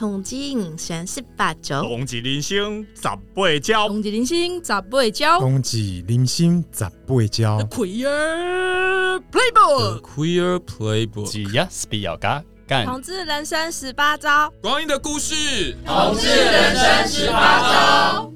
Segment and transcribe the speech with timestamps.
[0.00, 3.02] 同治人生十八招，统治人生十
[3.34, 7.58] 八招，统治人生十八招，同治人生十八招。
[7.68, 12.86] Queer Playbook，Queer Playbook，只要是比较嘎干。
[12.86, 18.32] 同治人生十八招，光阴的故事，统治人生十八招。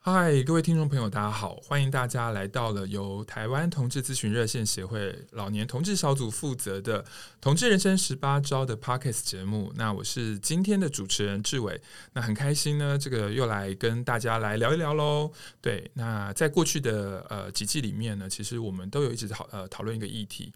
[0.00, 1.56] 嗨，各位听众朋友，大家好！
[1.56, 7.02] 欢迎大家来到了由台湾同志咨询热线协会老年同志小组负责的
[7.40, 9.70] 《同志人生十八招》的 Podcast 节目。
[9.74, 11.78] 那我是今天的主持人志伟，
[12.14, 15.30] 那很开心呢，这个又来跟大家来聊一聊喽。
[15.60, 20.50] 对，那在过去的呃几季里面呢，其实我们都有一直讨呃讨论一个议题。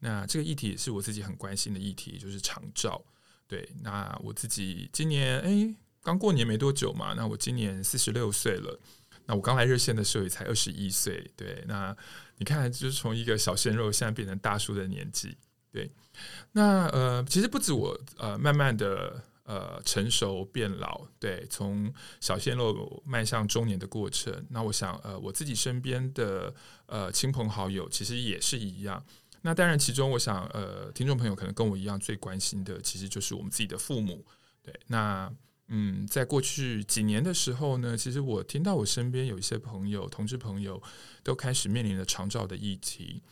[0.00, 3.02] 那这个议题也是我自己很关心的议题，就是长照。
[3.48, 5.74] 对，那我自己今年哎。
[6.02, 8.78] 刚过年没多久嘛，那我今年四十六岁了。
[9.24, 11.30] 那我刚来热线的时候也才二十一岁。
[11.36, 11.96] 对，那
[12.38, 15.36] 你看，就是从一个小鲜肉现在变成大叔的年纪。
[15.70, 15.88] 对，
[16.50, 21.06] 那呃，其实不止我呃，慢慢的呃成熟变老。
[21.20, 24.44] 对，从小鲜肉迈向中年的过程。
[24.50, 26.52] 那我想呃，我自己身边的
[26.86, 29.02] 呃亲朋好友其实也是一样。
[29.42, 34.26] 那当然，其中我想呃，听众朋友可能跟我一样最关心的，其实就是我们自己的父母。
[34.64, 35.32] 对，那。
[35.68, 40.82] 嗯，在过去几年的时候呢，其实我听到我身边有一些朋友、同志朋友
[41.22, 43.22] 都开始面临了长照的议题，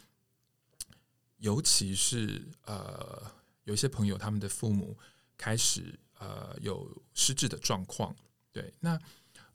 [1.37, 3.31] 尤其是呃，
[3.64, 4.97] 有一些朋友他们的父母
[5.37, 8.14] 开始呃有失智的状况。
[8.53, 8.98] 对，那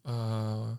[0.03, 0.77] 呃，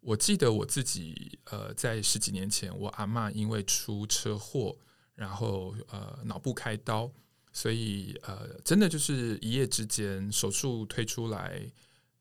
[0.00, 4.76] 我记得我自己呃，在十几年前，我阿嬷因为出车祸，
[5.14, 7.10] 然后呃脑部开刀。
[7.56, 11.58] 所以，呃，真的就是一夜之间手术推出来，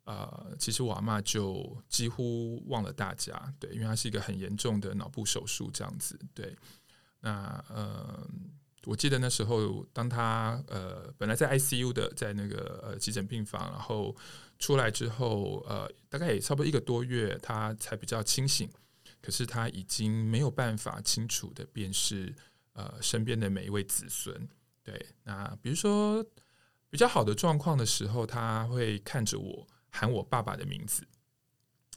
[0.06, 6.56] 呃，其实我阿嬷就几乎忘了大家，对，因为它是一个很严重的脑部手术，这样子，对。
[7.20, 8.26] 那，呃，
[8.86, 14.16] 我记得那时候，当他呃本来在 ICU 的，在那个呃急诊病房，然后
[14.58, 18.70] 出来之后，呃，大概也差不多一个多月，他才比较清醒，
[19.22, 22.34] 可是他已经没有办法清楚的辨识
[22.72, 24.48] 呃身边的每一位子孙。
[24.86, 26.24] 对，那比如说
[26.92, 31.04] 比较好的状况的时候，他会看着我喊我爸爸的名字。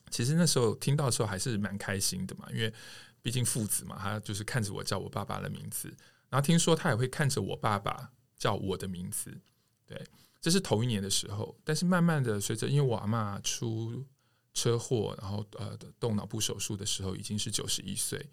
[0.09, 2.73] 其实那时候听到的时候还是蛮开心的嘛，因为
[3.21, 5.87] 毕竟父子嘛，他就是看着我叫我爸爸的名字。
[6.31, 9.39] 然后听说他也会看着我爸爸叫我的名字。
[9.85, 10.03] 对，
[10.41, 11.55] 这是头一年的时候。
[11.63, 14.03] 但是慢慢的随着，因为我阿嬷出
[14.55, 18.27] 车祸，然后呃动脑部手术的时候已经是九十一岁，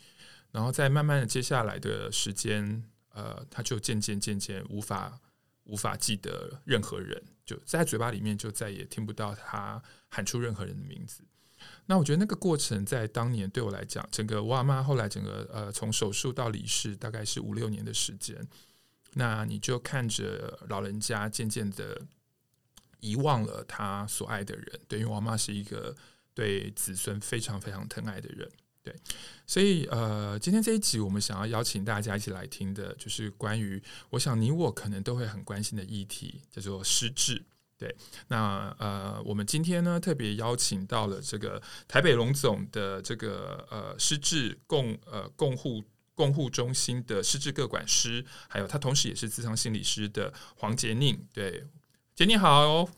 [0.51, 2.83] 然后在慢慢的接下来的时间。
[3.17, 5.19] 呃，他就渐渐渐渐无法
[5.65, 11.25] 无法记得任何人，就在嘴巴里面就再也听不到他喊出任何人的名字。
[11.87, 18.47] 那我觉得那个过程在当年对我来讲，整个我阿妈后来整个呃从手术到离世大概是五六年的时间。
[19.15, 22.07] 那你就看着老人家渐渐的
[23.01, 25.97] 遗忘了他所爱的人，对，因为我阿妈是一个
[26.35, 28.51] 对子孙非常非常疼爱的人。
[28.87, 28.95] 对，
[29.49, 37.43] 所以呃，今天这一集我们想要邀请大家一起来听的，就是关于我想你我可能都会很关心的议题，叫做失智。
[37.77, 37.93] 对，
[38.29, 45.83] 那呃，我们今天呢特别邀请到了这个台北荣总的这个呃失智共呃共护
[46.15, 51.27] 共护中心的失智各管师，还有他同时也是智商心理师的黄洁宁。
[51.33, 51.65] 对，
[52.15, 52.89] 洁宁好，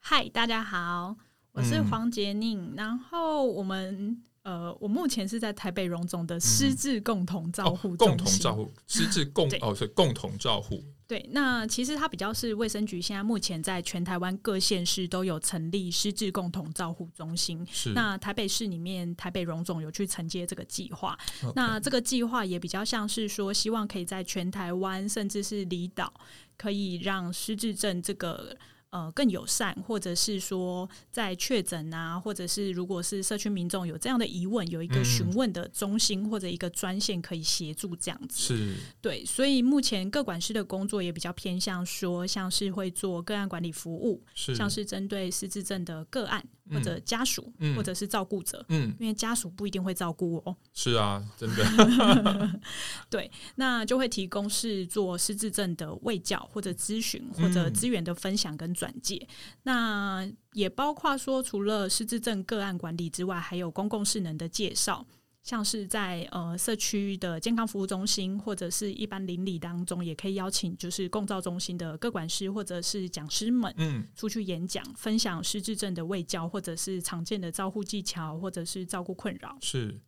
[0.00, 1.16] 嗨，大家好，
[1.52, 4.22] 我是黄洁宁，嗯、然后我们。
[4.42, 10.82] 呃，我目前是在台北荣总的失智共同照护、嗯哦、共同照护失智共哦，是共同照护。
[11.06, 17.66] 对，那其实它比较是卫生局现在目前在全台湾各县市都有成立失智共同照护中心。
[17.70, 21.18] 是，那台北市里面台北荣总有去承接这个计划。
[21.54, 26.10] 那这个计划也比较像是说，希望可以在全台湾甚至是离岛，
[26.56, 28.56] 可以让失智症这个。
[28.90, 38.36] 呃，更友善，或者是说在确诊啊，或者是如果是社区民众有这样的疑问，有一个询问的中心或者一个专线可以协助这样子。
[38.36, 46.44] 是，对，所以目前各管师的工作也比较偏向说，像是会做个案管理服务，是像是针对失智症的个案。
[46.72, 50.56] 或者家属，嗯、或者是照顾者，嗯，因为家属不一定会照顾我。
[50.72, 52.60] 是啊，真的。
[53.10, 59.16] 对，那就会提供是做失智症的卫教或者咨询或者资源的分享跟转介。
[59.24, 59.28] 嗯、
[59.64, 65.06] 那也包括说，除了失智症个案管理之外，还有公共势能的介绍。
[65.42, 79.56] 像是在呃社区的健康服务中心或者是一般邻里当中，也可以邀请就是共照中心的各管师或者是讲师们，嗯，出去演讲，嗯、分享失智症的卫教或者是常见的照护技巧或者是照顾困扰。
[79.60, 80.00] 是。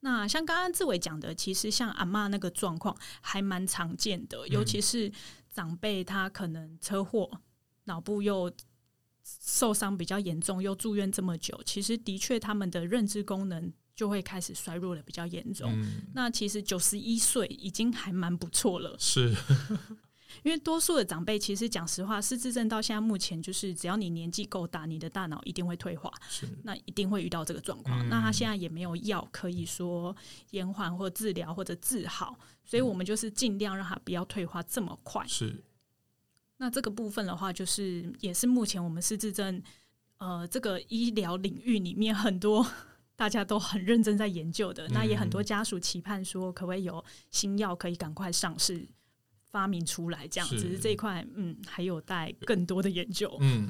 [0.00, 5.12] 那像刚刚志伟讲的，其实像阿妈那个状况还蛮常见的，尤其是
[5.52, 7.30] 长辈他可能车祸，
[7.84, 8.50] 脑部又
[9.22, 15.70] 受伤比较严重，又住院这么久，其实的确他们的认知功能就会开始衰弱的比较严重。
[15.74, 19.36] 嗯、那其实九十一岁已经还蛮不错了，是。
[20.42, 28.02] 因为多数的长辈，其实讲实话，失智症到现在目前就是，只要你年纪够大，你的大脑一定会退化，是那一定会遇到这个状况。
[28.06, 30.16] 嗯、那他现在也没有药可以说
[30.52, 35.22] 延缓或治疗或者治好，所以我们就是尽量让他不要退化这么快。
[35.26, 35.62] 是。
[36.56, 39.62] 那这个部分的话，就是也是目前我们失智症
[40.16, 42.66] 呃这个医疗领域里面很多
[43.20, 44.88] 大家都很认真在研究的。
[44.88, 48.88] 嗯、那也很多家属期盼说，可不可以有新药可以赶快上市？
[49.50, 53.36] 发明出来这样子，只是这一块，嗯，还有待更多的研究。
[53.40, 53.68] 嗯，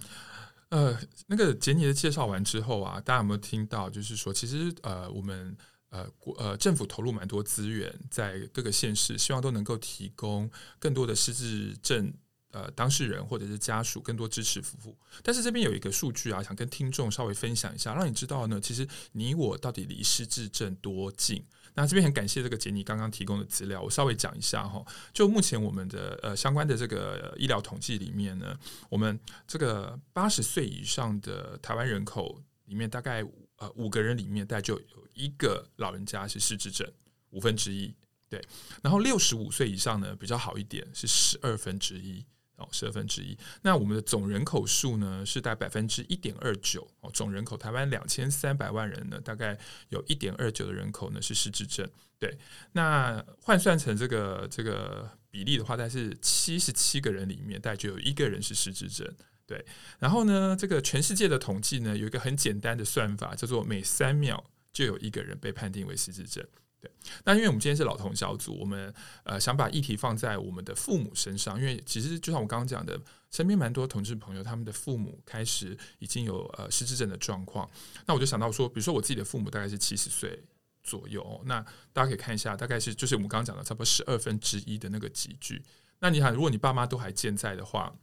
[0.69, 3.91] 呃，那个杰尼的介绍完之后啊，大家有没有听到？
[3.91, 5.57] 就是说，其实呃，我们
[5.89, 10.49] 呃国呃政府投入蛮多资源在各个县市，希望都能够提供
[10.79, 12.13] 更多的失智症
[12.51, 14.97] 呃当事人或者是家属更多支持服务。
[15.23, 21.45] 但是这边有一个数据啊，想跟听众稍微分享一下，让你知道呢，其实你我到底离失智症多近。
[21.75, 24.85] 那这边很感谢这个杰尼刚刚提供的资料，我稍微讲一下哈。
[25.13, 28.59] 就目前我们的呃相关的这个医疗统计里面呢，
[28.89, 33.25] 我们这个八十岁以上的台湾人口里面，大概
[33.57, 36.91] 呃五个人里面，大概就有一个老人家是失智症，
[37.31, 37.95] 五分之一。
[38.29, 38.43] 对，
[38.83, 42.27] 然后六十五岁以上呢比较好一点，是十二分之一。
[42.61, 43.37] 哦，十二分之一。
[43.63, 46.87] 那我们的总人口数呢，是在百分之一点二九。
[47.01, 49.59] 哦，总人口台湾两千三百万人呢，大概
[49.89, 51.89] 有一点二九的人口呢是失智症。
[52.19, 52.39] 对，
[52.73, 59.11] 那换算成这个这个比例的话，大概是七十七个人里面，大概就有一个人是失智症。
[59.47, 59.65] 对，
[59.99, 66.47] 然后呢，这个全世界的统计呢，有一个很简单的算法，叫做每三秒就有一个人被判定为失智症。
[66.81, 66.91] 对，
[67.25, 68.93] 那因为我们今天是老同小组，我们
[69.25, 72.99] 呃想把议题放在我们的父母身上，因为其实就像我刚刚讲的，
[73.31, 77.69] 身边蛮多同志朋友，他们的父母开始已经有呃失智症的状况。
[78.07, 80.43] 那我就想到说，比如说我自己的父母大概是七十岁
[80.83, 81.61] 左右，那
[81.93, 85.63] 大家可以看一下，大概是就是我们刚刚讲的差不多十二分之一的那个集距。
[85.99, 87.95] 那你想，如果你爸妈都还健在的话，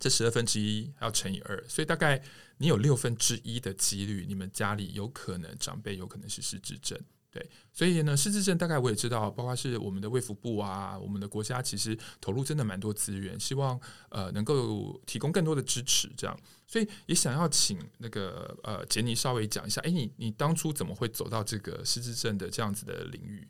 [0.00, 2.20] 这十二分之一还要乘以二，所以大概
[2.58, 6.98] 你有六分之一的几率，你们家里有可能长辈有可能是失智症。
[7.32, 16.36] 对，所以呢，失智症大概我也知道，包括是我们的卫福部啊，我们的国家其实投入真的蛮多资源，希望呃能够提供更多的支持，这样，
[16.66, 23.48] 所以也想要请那个呃杰尼稍微讲一下，哎，你你当初怎么会走到这个失智症的这样子的领域？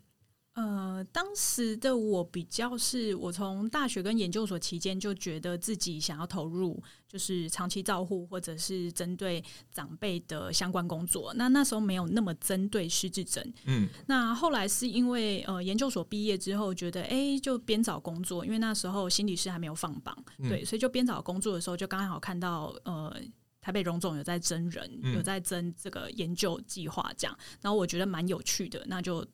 [0.53, 6.77] 呃，当时的我比较是，我从大学跟研究所期间就觉得自己想要投入，
[7.07, 11.33] 就是长期照护或者是针对长辈的相关工作。
[11.35, 13.87] 那那时候没有那么针对失智症，嗯。
[14.07, 23.15] 那后来是因为呃研究所毕业之后，觉得哎，就边找工作，因为那时候心理师还没有放榜，嗯、对，所以就边找工作的时候，就刚好看到呃
[23.61, 29.25] 台北荣总有在征人，嗯、有在征这个研究计划这样，然后我觉得蛮有趣的，那就。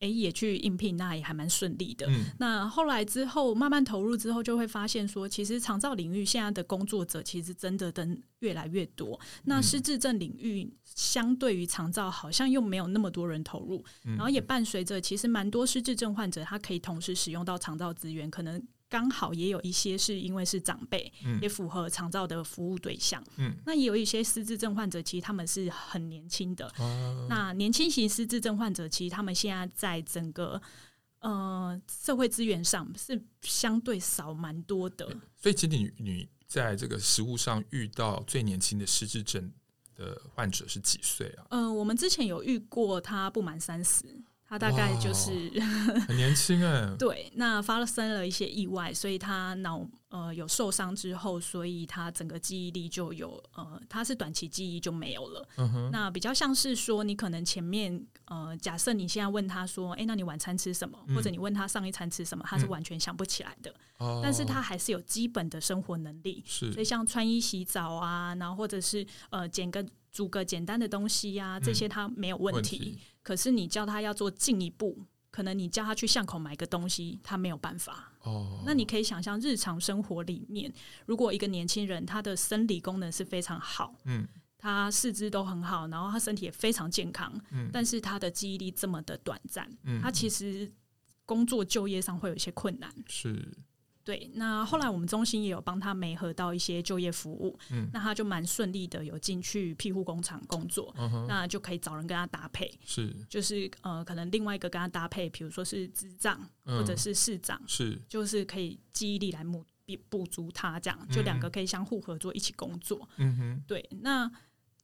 [0.00, 2.06] 诶，也去应聘，那也还蛮顺利的。
[2.08, 9.18] 嗯、那后来之后慢慢投入之后，就会发现说，其实长照领域现在的工作者其实真的等越来越多。
[9.44, 18.62] 那失智症领域相对于长照，好像又没有那么多人投入，嗯、然后也伴随着其实蛮多失智症患者，他可以同时使用到长照资源，可能。
[18.88, 23.22] 刚好也有一些是因为是长辈，嗯、也符合长照的服务对象。
[23.36, 26.66] 嗯，那也有一些失智症患者，其实他们是很年轻的。
[26.78, 30.60] 哦、那年轻型失智症患者，其实他们现在在整个
[31.20, 35.06] 呃社会资源上是相对少蛮多的。
[35.36, 39.52] 所以，其实你你在这个实物上遇到最年轻的失智症
[39.94, 41.44] 的患者是几岁啊？
[41.50, 44.04] 嗯、呃，我们之前有遇过他不满三十。
[44.48, 45.30] 他大概就是
[46.08, 55.46] 很年轻哎， 对，那发生了一些意外，所以他脑呃有受伤之后，所以他整个记忆力就有呃，他是短期记忆就没有了。
[55.92, 60.98] 那比较像是说，你可能前面呃，假设你现在问他说，哎，那你晚餐吃什么？
[61.14, 63.70] 或者你问他上一餐吃什么，他是完全想不起来的。
[63.98, 72.98] 哦，但是他还是有基本的生活能力，是，所以像穿衣洗澡啊，然后或者是呃，捡个煮个简单的东西呀，这些他没有问题。
[73.28, 78.10] 可是你叫他要做进一步，可能你叫他去巷口买个东西，他没有办法。
[78.22, 80.72] 哦，那你可以想象日常生活里面，
[81.04, 90.66] 如果一个年轻人他的生理功能是非常好，嗯，他四肢都很好，然后他身体也非常健康，嗯，但是他的记忆力这么的短暂，嗯，他其实
[91.26, 92.90] 工作就业上会有一些困难。
[93.06, 93.46] 是。
[94.08, 109.62] 对，那后来我们中心也有帮他媒合到一些就业服务，嗯，那他就蛮顺利的有进去庇护工厂工作，嗯，那就可以找人跟他搭配，是，就是呃，可能另外一个跟他搭配，比如说是资长或者是市长，嗯，是，就是可以记忆力来补
[110.08, 114.30] 补足他这样，就两个可以相互合作一起工作，嗯哼，对，那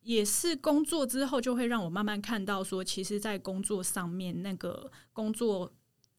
[0.03, 5.73] 也是工作之后就会让我慢慢看到说，其实，在工作上面那个工作。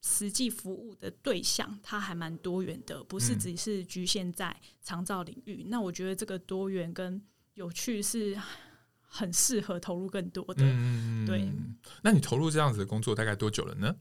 [0.07, 5.63] 实际服务的对象，它还蛮多元的，不是只是局限在长照领域。
[5.65, 7.19] 嗯、那我觉得这个多元跟
[7.55, 8.38] 有趣是
[9.01, 10.63] 很适合投入更多的。
[10.63, 11.51] 嗯、对，
[12.03, 13.95] 那你投入这样子的工作大概多久了呢？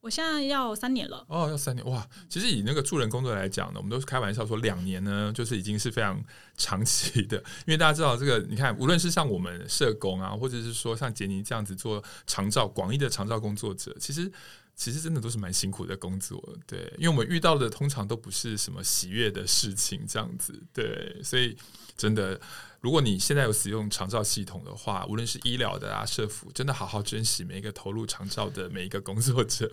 [0.00, 1.24] 我现在要三年了。
[1.28, 2.08] 哦，要三年哇！
[2.30, 6.20] 其实以那个助人工作来讲呢，我们都是开玩笑说两年呢，就是已经是非常
[6.56, 7.36] 长期的。
[7.66, 14.32] 因为大家知道这个，你看，无论是像我们社工啊，或者是说像杰尼这样子做长照广义的长照工作者，其实。
[14.74, 21.56] 其实真的都是蛮辛苦的工作，对，因为我们遇到的通常都不是什么喜悦的事情，这样子，对，所以
[21.96, 22.40] 真的，
[22.80, 29.72] 如果你现在有使用长照系统的话，无论是医疗的啊、社福，真的好好珍惜每一个投入长照的每一个工作者。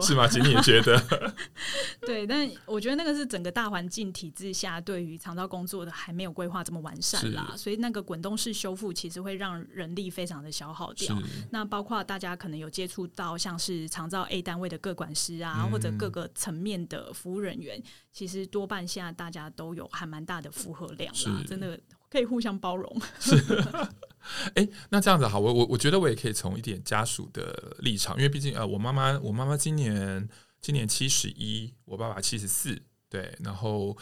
[0.00, 0.28] 是吗？
[0.28, 1.34] 其实你也觉得？
[2.06, 11.20] 对，但我觉得那个是整个大环境体制下，对于长照工作的还没有规划这么完善啦，所以那个滚动式修复其实会让人力非常的消耗掉。
[11.50, 17.82] 那包括大家可能有接触到像是长照 A 单位的各管师啊，嗯、或者各个层面的服务人员，
[18.12, 23.02] 其实多半现在大家都有还蛮大的负荷量啦，真的可以互相包容。
[24.26, 24.50] 是。
[24.54, 30.28] 哎、那这样子好，我我我觉得我也可以从一点家属的立场，因为毕竟呃，我妈妈我妈妈今年
[30.60, 33.96] 今年七十一，我爸爸七十四，对，然后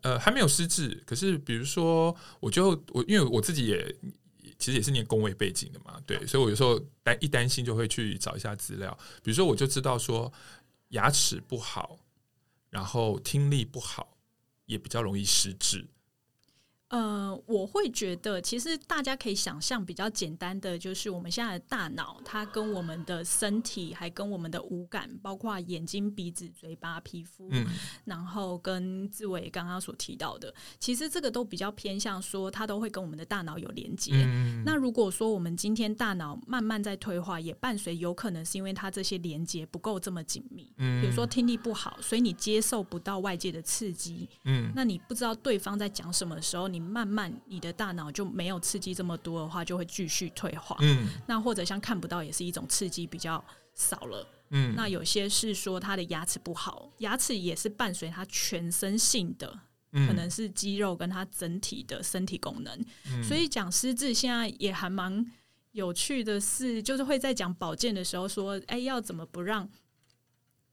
[0.00, 3.94] 呃还没有失智，可是比如说，我就我因为我自己也
[4.58, 10.32] 其实也是念公卫背景的嘛，对，所以我有时候担一担心就会去找一下资料，比如说我就知道说
[10.88, 11.98] 牙齿不好，
[12.70, 14.16] 然后听力不好，
[14.66, 15.86] 也比较容易失智。
[16.92, 27.64] 呃，我会觉得，其实大家可以想象比较简单的，就是我们现在的大脑，它跟我们的身体，还跟我们的五感，包括眼睛、鼻子、嘴巴、皮肤，嗯、
[28.04, 34.12] 然后跟志伟刚刚所提到的，其实这个都比较偏向说，它都会跟我们的大脑有连接。
[34.14, 40.70] 嗯、那如果说我们今天大脑慢慢在退化，也伴随有可能是因为它这些连接不够这么紧密。
[40.76, 44.28] 嗯、比如说听力不好，所以你接受不到外界的刺激。
[44.44, 46.81] 嗯，那你不知道对方在讲什么的时候，你。
[46.82, 50.76] 慢慢，你的大脑就没有刺激这么多的话，就会继续退化。
[50.80, 53.42] 嗯，那或者像看不到，也是一种刺激比较
[53.74, 54.26] 少了。
[54.50, 59.58] 嗯，那有些是说他的牙齿不好，牙齿也是伴随他全身性的，
[59.92, 62.84] 嗯、可能是肌肉跟他整体的身体功能。
[63.06, 65.24] 嗯、所以讲失智现在也还蛮
[65.70, 69.66] 有趣的是，就是会在讲保健的时候说，哎，要怎么不让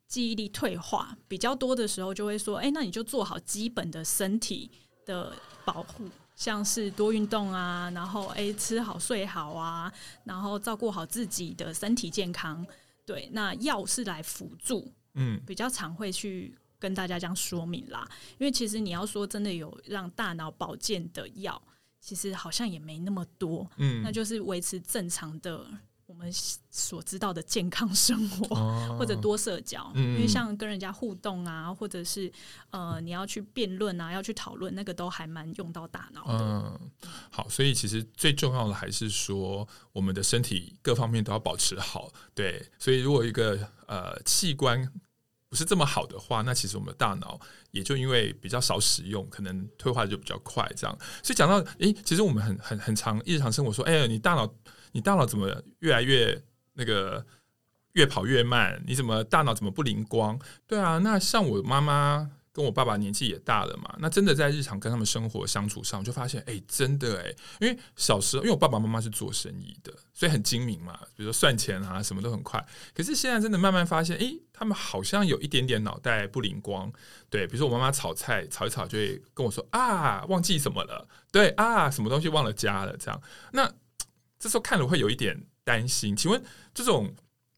[0.08, 1.16] 记忆力退化？
[1.30, 4.70] 比较多的时候就会说，哎，那你就做好基本的身体
[5.10, 5.34] 的
[5.66, 9.92] 保护，像是多运动啊，然后诶、欸、吃好睡好啊，
[10.24, 12.64] 然后照顾好自己的身体健康。
[13.08, 18.08] 对，那药是来辅助，嗯，比较常会去跟大家这样说明啦。
[18.38, 21.60] 因为其实你要说真的有让大脑保健的药，
[22.00, 25.66] 其实好像也没那么多，嗯，那就是维持正常的。
[26.10, 26.28] 我们
[26.72, 32.30] 所知道的健康生活，哦、 或者多社交，嗯、因为像跟人家互动啊，或者是
[32.72, 36.44] 呃，你要去辩论啊，要去讨论，那个都还蛮用到大脑的。
[36.44, 36.92] 嗯，
[37.30, 42.12] 好，所以其实最重要的还是说，我们的身体各方面都要保持好。
[42.34, 44.92] 对，所以如果一个呃器官
[45.48, 47.40] 不是这么好的话，那其实我们的大脑
[47.70, 50.68] 也就因为比较少使用，可能退化的就比较快。
[50.76, 54.52] 这样，所以讲到，诶，其实我们很很很常日常生活说，哎，你大脑。
[54.92, 56.42] 你大脑怎么越来越
[56.74, 57.26] 那个
[57.94, 58.82] 越跑越慢？
[58.86, 60.40] 你怎么大脑怎么不灵光？
[60.68, 72.64] 对啊，那像我妈妈跟我爸爸年纪也大了嘛，那真的在日常跟他们生活相处上，就发现哎、真的哎、因为小时候因为我爸爸妈妈是做生意的，所以很精明嘛，比如说算钱啊什么都很快。
[72.94, 76.92] 可是现在真的慢慢发现，哎、他们好像有一点点脑袋不灵光。
[77.30, 81.08] 对，比如说我妈妈炒菜炒一炒，就会跟我说啊，忘记什么了？
[81.32, 82.98] 对啊，什么东西忘了加了？
[82.98, 83.22] 这样
[83.54, 83.72] 那。
[84.40, 86.42] 这时候看了会有一点担心，请问
[86.74, 87.14] 这种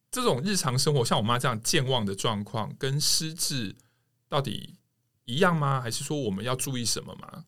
[0.09, 3.75] 这种日常生活，像我妈这样健忘的状况，跟失智
[4.27, 4.75] 到底
[5.25, 5.79] 一样吗？
[5.79, 7.45] 还是说我们要注意什么吗？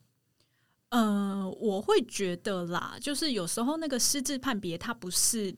[0.90, 5.56] 呃，我会觉得啦，就是有时候那个失智判别，它不是。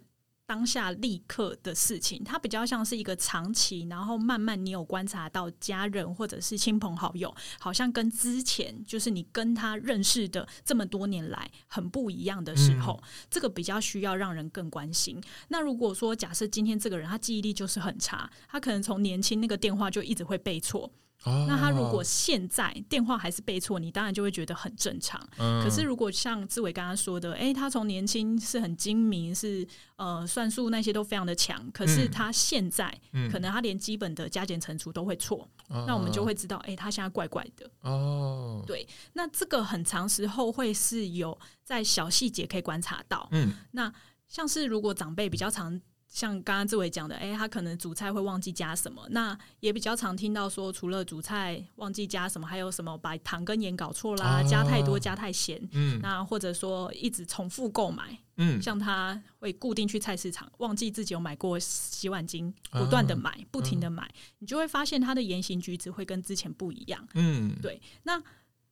[0.47, 15.21] 当下立刻的事情，它比较像是一个长期，然后慢慢你有观察到家人或者是亲朋好友，好像跟之前就是你跟他认识的这么多年来很不一样的时候，嗯、这个比较需要让人更关心。
[15.47, 20.91] 那如果说假设今天这个人他记忆力就是很差，他可能从年轻那个电话就一直会背错。
[21.23, 25.19] 哦，那他如果现在电话还是背错，你当然就会觉得很正常。
[25.39, 37.67] 嗯，可是如果像志伟刚刚说的，哎、欸，他从年轻是很精明，是呃算术那些都非常的强，可是他现在、嗯、可能他连基本的加减乘除都会错、嗯，那我们就会知道，哎、欸，他现在怪怪的。
[37.81, 43.27] 哦，对，那这个很长时候会是有在小细节可以观察到。
[43.31, 43.91] 嗯，那
[44.27, 45.81] 像是如果长辈比较常。
[46.15, 68.23] 像刚刚志伟讲的，哎、欸，他可能煮菜会忘记加什么，那也比较常听到说，除了煮菜忘记加什么，还有什么把糖跟盐搞错啦、啊，加太多加太咸，嗯，那或者说一直重复购买，嗯，像他会固定去菜市场，忘记自己有买过洗碗巾，不断的买，啊、不停的买、嗯，你就会发现他的言行举止会跟之前不一样，嗯，对，那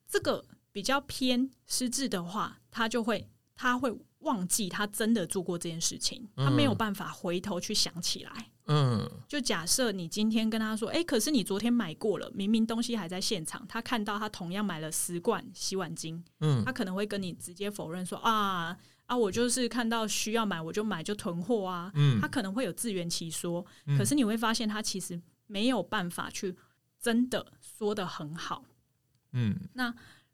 [0.09, 3.93] 这个比较偏失智的话，他就会他会。
[4.23, 8.49] 忘记他真的做过这件事情，他没有办法回头去想起来。
[8.65, 23.65] 嗯，就假设你今天跟他说：“哎、欸，可是你昨天买过了，明明东西还在现场。”他看到他同样买了十罐洗碗巾，嗯，他可能会跟你直接否认说：“啊啊，我就是看到需要买我就买就囤货啊。”嗯，他可能会有自圆其说，
[23.97, 26.55] 可是你会发现他其实没有办法去
[27.01, 28.63] 真的说的很好。
[29.33, 29.93] 嗯，那。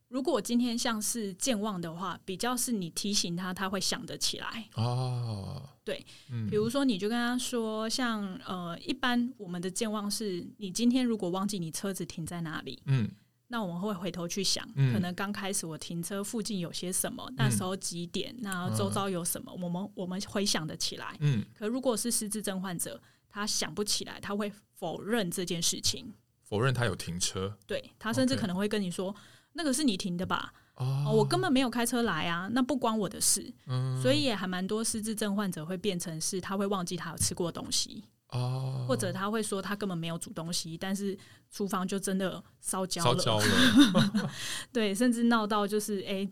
[0.09, 4.67] 如果今天像是健忘的话，比较是你提醒他，他会想得起来。
[4.73, 13.07] 哦，对，嗯，比如说你就跟他说，像呃，一般我们的健忘是，你今天如果忘记你车子停在哪里，嗯，
[13.49, 21.15] 那我们会回头去想，嗯，可能刚开始我停车附近有些什么，嗯，那时候几点，那周遭有什么，嗯，我们我们回想得起来。
[21.19, 22.99] 嗯，可如果是失智症患者，
[23.29, 26.11] 他想不起来，他会否认这件事情，
[26.41, 29.13] 否认他有停车，对，他甚至可能会跟你说。
[29.13, 29.17] Okay.
[29.53, 30.53] 那个是你停的吧？
[30.75, 33.53] 哦、oh，我根本没有开车来啊，那不关我的事。
[33.67, 41.17] 嗯，所以也还蛮多失智症患者会变成是，他会忘记他有吃过东西，哦，或者他会说他根本没有煮东西，但是
[41.51, 44.31] 厨房就真的烧焦了，烧焦了，
[44.71, 46.25] 对，甚至闹到就是哎。
[46.25, 46.29] 欸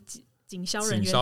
[0.48, 1.12] 警消人员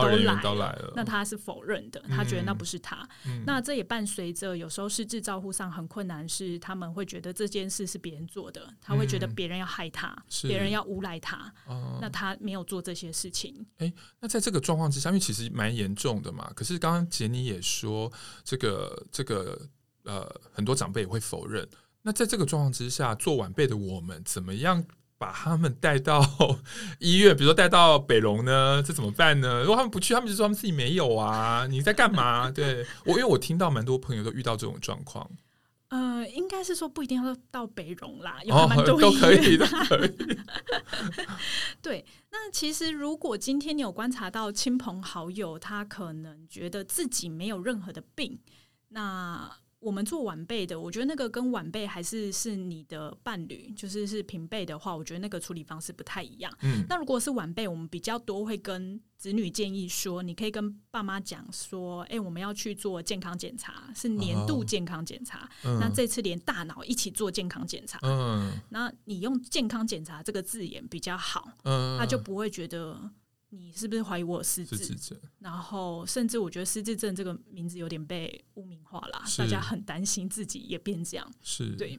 [0.41, 3.07] 都来了，那他是否认的，他觉得那不是他。
[3.25, 11.99] 嗯、那这也伴随着有时候失智照护上很困难，是他们会觉得这件事是别人做的，他会觉得别人要害他，别、嗯、人要诬赖他、嗯。
[12.01, 13.53] 那他没有做这些事情。
[13.79, 16.49] 哎、欸，那在这个状况之下，因为其实蛮严重的嘛。
[16.55, 18.09] 可是刚刚杰尼也说，
[18.45, 19.59] 这个这个
[20.03, 21.67] 呃，很多长辈也会否认。
[22.01, 24.81] 那在这个状况之下，做晚辈的我们怎么样？
[25.17, 26.23] 把他们带到
[26.99, 29.61] 医院，比如说带到北荣呢，这怎么办呢？
[29.61, 31.65] 如果他们不去，他们就说他们自己没有啊。
[31.67, 32.49] 你在干嘛？
[32.51, 35.29] 对我，因为我听到蛮多朋友都遇到这种状况。
[35.89, 39.65] 呃，应该是说不一定要到北荣啦，有蛮多、哦、都可以的。
[39.65, 40.37] 可 以
[41.81, 48.39] 对，那其实如果今天你有观察到亲朋好友，他可能觉得自己没有任何的病，
[48.89, 49.49] 那。
[49.79, 56.51] 我们做晚辈的，我觉得那个跟晚辈还是是你的伴侣，就是是平辈的话，我觉得那个处理方式不太一样。
[56.61, 65.47] 嗯，那如果是晚辈，我们比较多会跟子女建议说，你可以跟爸妈讲说，哎、欸，我们要去做健康检查，是年度健康检查。
[65.63, 67.99] 哦、那这次连大脑一起做健康检查。
[68.01, 72.99] 嗯，那你用健康检查这个字眼比较好，嗯，他就不会觉得。
[73.49, 75.17] 你是不是怀疑我有失智症？
[75.39, 81.33] 然后甚至我觉得失智症这个名字有点被污名化了，大家很担心自己也变这样。
[81.41, 81.97] 是，对，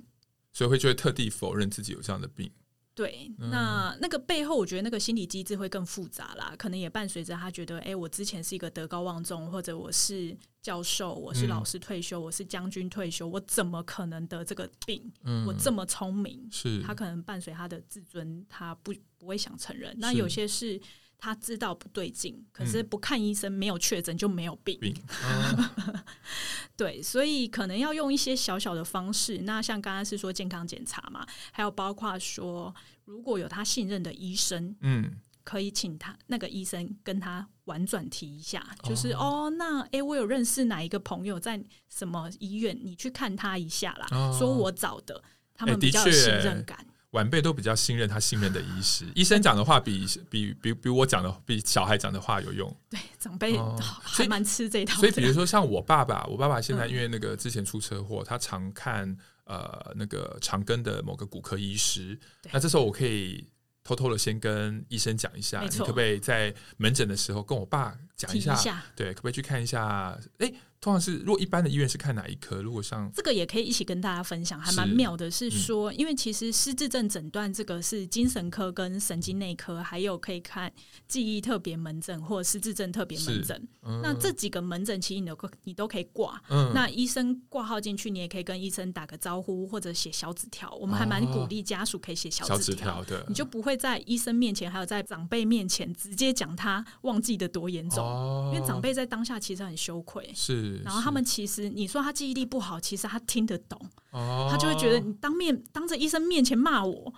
[0.52, 2.50] 所以会就会特地否认自己有这样的病。
[2.94, 15.10] 对，那那个背后，我觉得那个心理机制会更复杂啦，可能也伴随着他觉得，哎，我之前是一个德高望重，或者我是教授，我是老师退休，嗯、我是将军退休，我怎么可能得这个病？
[15.22, 19.96] 嗯、我这么聪明，是他可能伴随他的自尊，他不不会想承认。
[19.98, 20.78] 那有些是。
[21.18, 24.78] 他知道不对劲，可是不看医生，没有确诊就没有病。
[24.78, 25.74] 病啊、
[26.76, 29.38] 对，所以可能要用一些小小的方式。
[29.38, 32.72] 那像刚刚是说健康检查嘛，还有包括说，
[33.04, 44.06] 如果有他信任的医生，嗯，可以请他那个医生跟他婉转提一下，就是哦，哦，那哎，我有认识哪一个朋友在什么医院，你去看他一下啦。
[44.12, 45.20] 哦、说我找的，
[45.52, 46.86] 他们比较有信任感。
[47.12, 52.74] 晚辈都比较信任他信任的医师， 医生讲的话比比比比我讲的比小孩讲的话有用。
[52.90, 53.56] 对，长辈
[54.02, 55.00] 还蛮吃这套的。
[55.00, 62.18] 所以，比如说像我爸爸，我爸爸现在因为那个之前出车祸，他常看呃那个长庚的某个骨科医师。
[62.52, 63.48] 那这时候我可以
[63.82, 70.18] 偷偷的先跟医生讲一下，你可不可以在门诊的时候跟我爸讲一下，对，可不可以去看一下？
[70.38, 70.52] 哎。
[70.80, 72.62] 通常是，如果一般的医院是看哪一科？
[72.62, 75.28] 如果像这个也可以一起跟大家分享，还蛮妙的。
[75.28, 80.72] 是说，因为其实失智症诊断这个是精神科跟神经内科，还有可以看
[81.08, 83.68] 记忆特别门诊或者失智症特别门诊。
[83.82, 86.40] 嗯、那这几个门诊其实你都你都可以挂。
[86.48, 90.72] 嗯、那医生挂号进去，你也可以跟医生打个招呼，或者写小纸条。
[90.76, 97.98] 我们还蛮鼓励家属可以写小纸条的，你就不会在医生面前，还有在长辈面前直接讲他忘记的多严重。
[98.06, 98.07] 哦、
[98.52, 100.30] 因为长辈在当下其实很羞愧。
[100.34, 100.78] 是。
[100.78, 103.78] 然后他们其实，你说他记忆力不好，其实他听得懂，
[104.12, 107.12] 他就会觉得你当面当着医生面前骂我，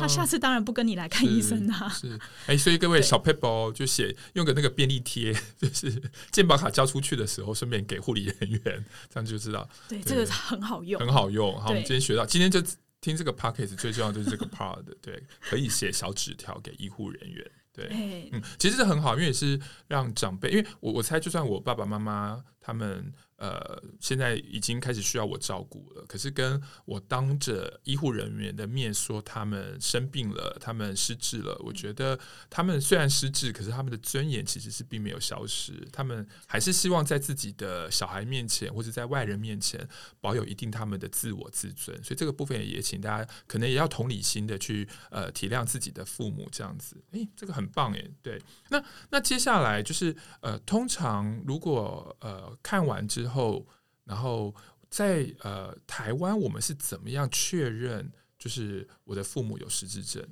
[0.00, 1.88] 他下次当然不跟你来看医生啦。
[1.88, 8.60] 是，哎，所以各位小撇步就写用个那个便利贴， 就是健保卡交出去的时候，顺便给护理人员，
[9.12, 9.68] 这样就知道。
[9.88, 11.58] 对，这个很好用，很好用。
[11.60, 12.62] 好，我们今天学到，今天就
[13.00, 17.50] 听这个 podcast 最重要就是这个 part 的，对，可以写小纸条给医护人员。
[17.76, 23.12] 对，嗯，其实这很好，因为也是让长辈，因为我我猜，就算我爸爸妈妈他们。
[23.36, 26.04] 呃，现在已经开始需要我照顾了。
[26.06, 32.18] 可是跟我当着医护人员的面说他们生病了，他们失智了，我觉得
[32.48, 35.72] 他们虽然失智，可是他们的尊严其实是并没有消失。
[35.92, 39.86] 他们还是希望在自己的小孩面前或者在外人面前
[40.20, 41.96] 保有一定他们的自我自尊。
[42.02, 46.96] 所以这个部分也请大家可能也要同理心的去呃体谅自己的父母这样子。
[47.12, 48.10] 诶，这个很棒诶。
[48.22, 53.66] 对，那那接下来就是呃，通常如果呃看完之后。
[54.06, 54.54] 然后，然后
[54.88, 58.08] 在呃台湾，我们是怎么样确认
[58.38, 60.24] 就是我的父母有失智症？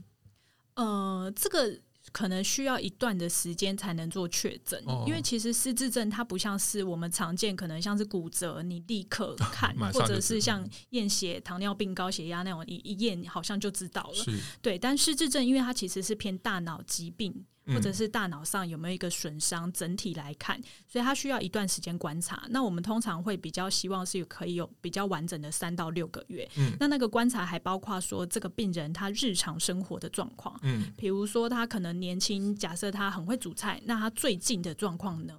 [0.75, 1.77] 呃，这个
[2.13, 14.15] 可能需要一段的时间才能做确诊，哦、因为其实失智症它不像是我们常见，可能像是骨折，你立刻 看，或者是像验血、糖尿病、高血压那种，一一验好像就知道了。
[14.15, 17.45] 是对，但失智症因为它其实是偏大脑疾病。
[17.67, 22.45] 或者是大脑上有没有一个损伤，整体来看，所以它需要一段时间观察。
[22.51, 26.49] 那我们通常会比较希望是可以有比较完整的三到六个月。
[26.57, 35.35] 嗯，那那个观察还包括说这个病人他日常生活的状况，嗯，比如说他可能年轻，假设他很会煮菜，那他最近的状况呢？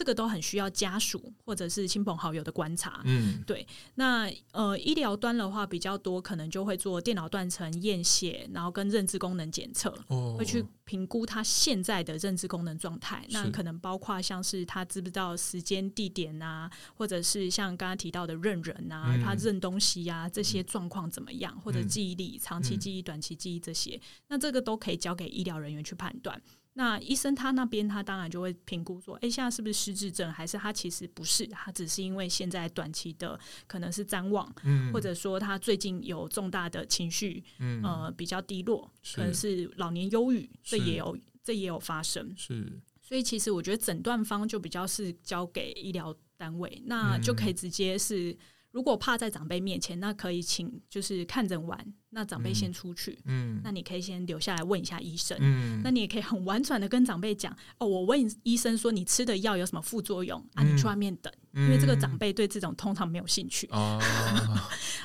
[0.00, 3.02] 这个都很需要家属或者是亲朋好友的观察。
[3.04, 3.66] 嗯，对。
[3.96, 13.26] 那呃，医疗端的话比较多，可能就会做电脑断层验血，然后跟认知功能检测，哦、会去评估他现在的认知功能状态。
[13.28, 26.40] 那可能包括像是他知不知道时间、地点啊，或者是像刚刚提到的认人啊，嗯、他认东西啊这些状况怎么样，或者记忆力、长期记忆、短期记忆这些，嗯、那这个都可以交给医疗人员去判断。
[26.80, 39.70] 那医生他那边，他当然就会评估说，哎，现在是不是失智症，还是他其实不是，他只是因为现在短期的可能是谵妄，嗯，或者说他最近有重大的情绪，嗯，呃，比较低落，可能是。
[39.76, 41.14] 老年忧郁，这也有
[41.44, 48.34] 这也有发生，是，所以其实我觉得诊断方就比较是交给医疗单位，那就可以直接是。
[48.72, 51.78] 如果怕在长辈面前，那可以请就是看诊完，
[52.10, 53.18] 那长辈先出去。
[53.24, 55.36] 嗯，那你可以先留下来问一下医生。
[55.40, 60.62] 嗯，那你也可以很婉转的跟长辈讲哦，我问医生说你吃的药有什么副作用啊？
[60.62, 63.68] 你去外面等，因为这个长辈对这种通常没有兴趣。
[63.72, 64.00] 哦，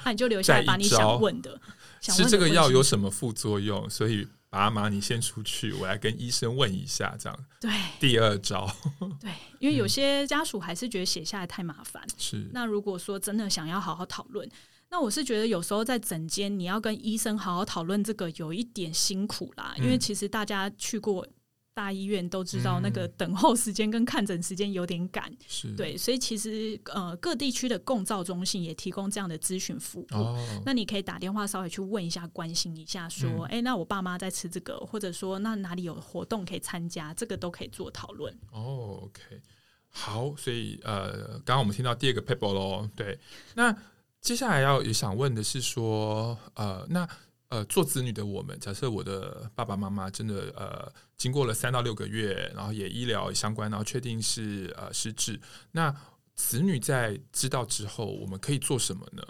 [0.04, 1.60] 那你就留下来把你想问的，
[2.02, 3.90] 吃这个药有什么副作用？
[3.90, 4.28] 所以。
[4.56, 7.40] 阿妈，你先出去，我来跟医生问一下，这样。
[7.60, 8.66] 对，第二招。
[9.20, 12.02] 对，因为有些家属还是觉得写下来太麻烦。
[12.18, 12.50] 是、嗯。
[12.54, 14.50] 那如果说真的想要好好讨论，
[14.90, 19.74] 那我是觉得有时候在诊间你要跟医生好好讨论这个，有一点辛苦啦。
[19.78, 21.28] 嗯、因为其实大家去过。
[21.76, 25.68] 大医院都知道那个等候时间跟看诊时间有点赶，是。
[25.76, 30.08] 对，所以其实呃各地区的共照中心也提供这样的咨询服务。
[30.12, 38.34] 哦、那你可以打电话稍微去问一下，关心一下，说，哎、嗯欸，那我爸妈在吃这个，或者说那哪里有活动可以参加，这个都可以做讨论。
[38.52, 39.42] 哦，OK，
[39.90, 43.20] 好，所以呃，刚刚我们听到第二个 paper 喽，对，
[43.54, 43.76] 那
[44.22, 47.06] 接下来要也想问的是说，呃，那。
[47.50, 55.40] 呃，做子女的我们，假设我的爸爸妈妈真的呃，经过了三到六个月，然后也医疗相关，然后确定是呃失智，
[55.72, 55.96] 那
[56.34, 59.24] 子女在知道之后，我们可以做什么呢？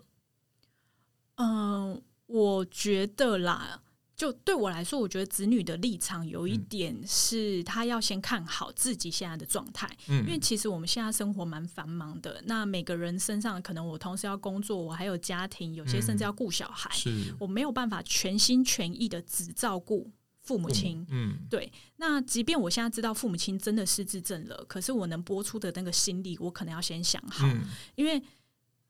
[1.36, 3.82] 嗯、呃，我觉得啦。
[4.17, 9.86] 就对我来说，我觉得子女的立场有一点是，他要先看好自己现在的状态。
[10.08, 20.10] 嗯，因为其实我们现在生活蛮繁忙的，那每个人身上可能我同时要工作，我还有家庭，有些甚至要顾小孩，是我没有办法全心全意的只照顾
[20.45, 21.05] 父母亲。
[21.10, 21.71] 嗯，对。
[21.97, 27.45] 那即便我现在知道父母亲真的失智症了，可是我能播出的那个心力，我可能要先想好，
[27.95, 28.23] 因为。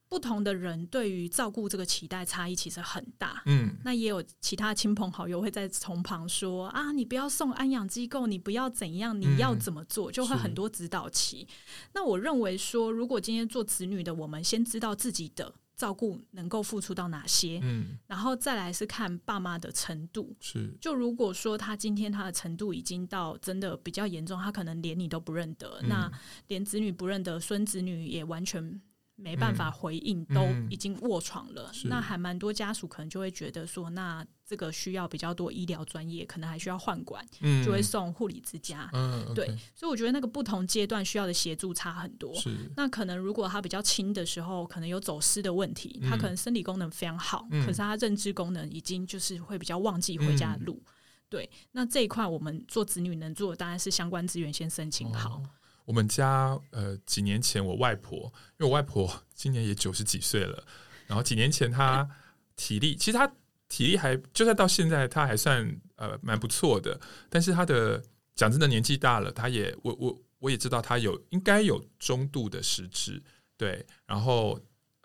[0.07, 11.47] 不同的人对于照顾这个期待差异其实很大，嗯，那也有其他亲朋好友会在从旁说啊，你不要送安养机构，你不要怎样，你要怎么做，嗯、就会很多指导期。
[11.93, 20.73] 那我认为说，如果今天做子女的，我们先知道自己的照顾能够付出到哪些，嗯，然后再来是看爸妈的程度，是。
[20.79, 26.11] 就如果说他今天他的程度已经到真的比较严重，他可能连你都不认得，嗯、那
[26.47, 28.81] 连子女不认得，孙子女也完全。
[29.15, 31.71] 没办法回应，嗯、都已经卧床了。
[31.84, 38.89] 嗯、那还蛮多家属可能就会觉得说，那这个需要比较多医疗专业，可能还需要换管，嗯、就会送护理之家。
[38.93, 42.34] 嗯、对，所以我觉得那个不同阶段需要的协助差很多。
[42.36, 50.73] 是那可能如果他比较轻的时候，可能有走失的问题，他可能生理功能非常好，嗯、可是他认知功能已经就是会比较忘记回家的路。
[50.86, 50.91] 嗯、
[51.30, 55.38] 对，那这一块我们做子女能做的当然是相关资源先申请好。
[55.38, 55.49] 哦
[55.85, 58.17] 我们家呃几年前，我外婆，
[58.57, 60.63] 因为我外婆 今年也九十几岁了，
[61.07, 62.09] 然后几年前她
[62.55, 63.31] 体力，其实她
[63.69, 66.99] 体力还就算到现在，她还算呃蛮不错的。
[67.29, 73.21] 但是她的讲真的年纪大了，她也我我我也知道她有应该有中度的失智，
[73.55, 73.85] 对。
[74.07, 74.59] 然后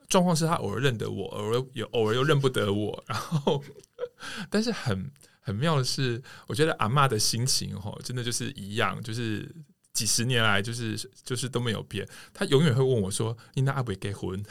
[0.08, 3.04] 状况是她偶尔认得我，偶尔有偶尔又认不得我。
[3.06, 3.62] 然后
[4.48, 9.54] 但是很很妙的是，我觉得阿嬷的心情齁，真的就是一样，就是。
[9.92, 12.07] 几十年来，就是就是都没有变。
[12.33, 14.42] 他永远会问我说：“你那阿伟结婚？”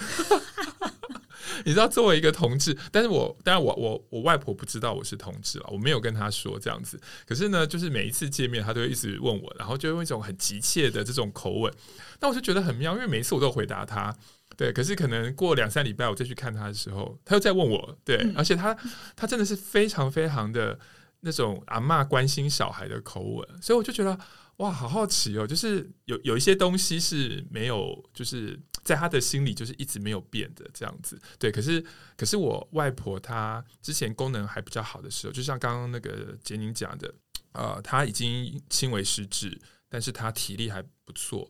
[1.66, 7.00] 你知道，作为一个同志，但是我当然我我我外婆不知道我是同志了，我没有跟她说这样子。
[7.26, 11.74] 可是呢，就是每一次见面，她都会一直问我，然后就用一种很急切的这种口吻。
[12.22, 14.16] 那我就觉得很妙，因为每一次我都回答她。
[14.56, 17.98] 对，可是可能过两三礼拜，我再去看她的时候，她又在问我。
[18.06, 18.78] 对，嗯、而且她
[19.16, 20.80] 她真的是非常非常的
[21.22, 24.18] 那种阿嬷关心小孩的口吻，所以我就觉得。
[24.60, 25.48] 哇，好好奇哦！
[25.48, 31.18] 就是有有一些东西是没有，就是在他的心里就是一直没有变的这样子。
[31.38, 31.84] 对，可是
[32.18, 37.14] 可是我外婆她之前功能还比较好的时候，就像刚刚那个杰宁讲的，
[37.54, 41.50] 呃，她已经轻微失智，但是她体力还不错。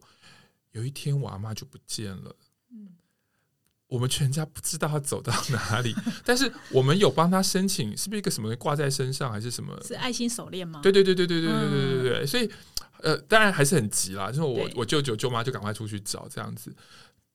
[0.74, 2.36] 有一天我阿妈就不见了。
[2.72, 2.89] 嗯
[3.88, 9.76] 我们全家不知道他走到哪里， 但是我们有帮他申请，是不是一个什么挂在身上还是什么？
[9.84, 10.80] 是爱心手链吗？
[10.84, 12.24] 对对对对对对对对对对。
[12.28, 12.48] 所以
[12.99, 16.75] 呃，当然还是很急啦，就是我我舅舅舅妈就赶快出去找这样子。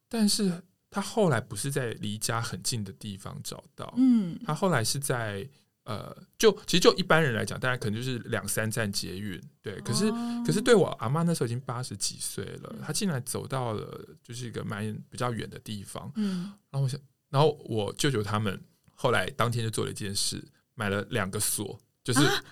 [0.08, 5.48] 但是他后来不是在离家很近的地方找到，嗯，他后来是在。
[5.86, 9.78] 呃，就其实就一般人来讲，当然可能就是两三站捷运，对。
[9.82, 16.50] 可是、哦、可是对我阿妈那时候已经八十几岁了，她竟然走到了就是一个蛮比较远的地方，嗯。
[16.70, 16.98] 然后我想，
[17.28, 18.58] 然后我舅舅他们
[18.94, 22.42] 后来当天就做了一件事，买了两个锁，就是、啊、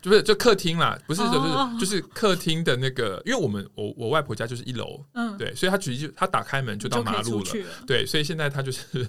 [0.00, 7.66] 就是就客厅啦，不是就是、哦、就是客厅的那个，因为我们我我外婆家就是一楼，嗯，对，所以他直接就他打开门就到马路了，了。
[7.86, 9.06] 对，所以现在他就是。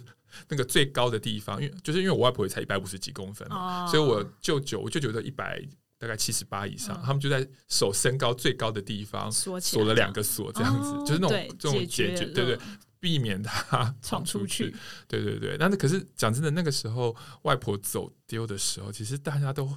[0.50, 5.62] 那个最高的地方，因为就是因为我外婆也才一百五十几公分嘛，哦、所以我舅舅我舅舅都一百
[6.00, 12.58] 大概七十八以上，嗯、他们就在手身高最高的地方锁了两个锁，这样子，哦、就是那种这种解决，对对，
[13.00, 14.76] 避免他闯出去。
[15.08, 19.72] 对对对，但是可是讲真的，那个时候外婆走丢的时候，其实大家都。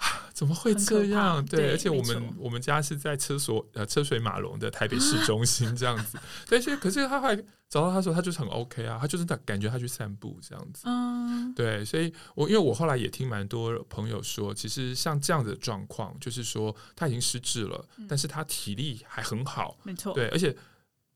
[0.32, 1.44] 怎么会这样？
[1.44, 7.36] 对，对，而且我们我们家是在车所呃车水马龙的台北市中心这样子，对，所以可是他后来
[7.68, 20.56] 找到他说他就是很 OK 啊，他就是他感觉他去散步这样子，嗯，对，所以我因为我后来也听蛮多朋友说，其实像这样的状况，就是说他已经失智了，嗯、但是他体力还很好，没错，对，而且。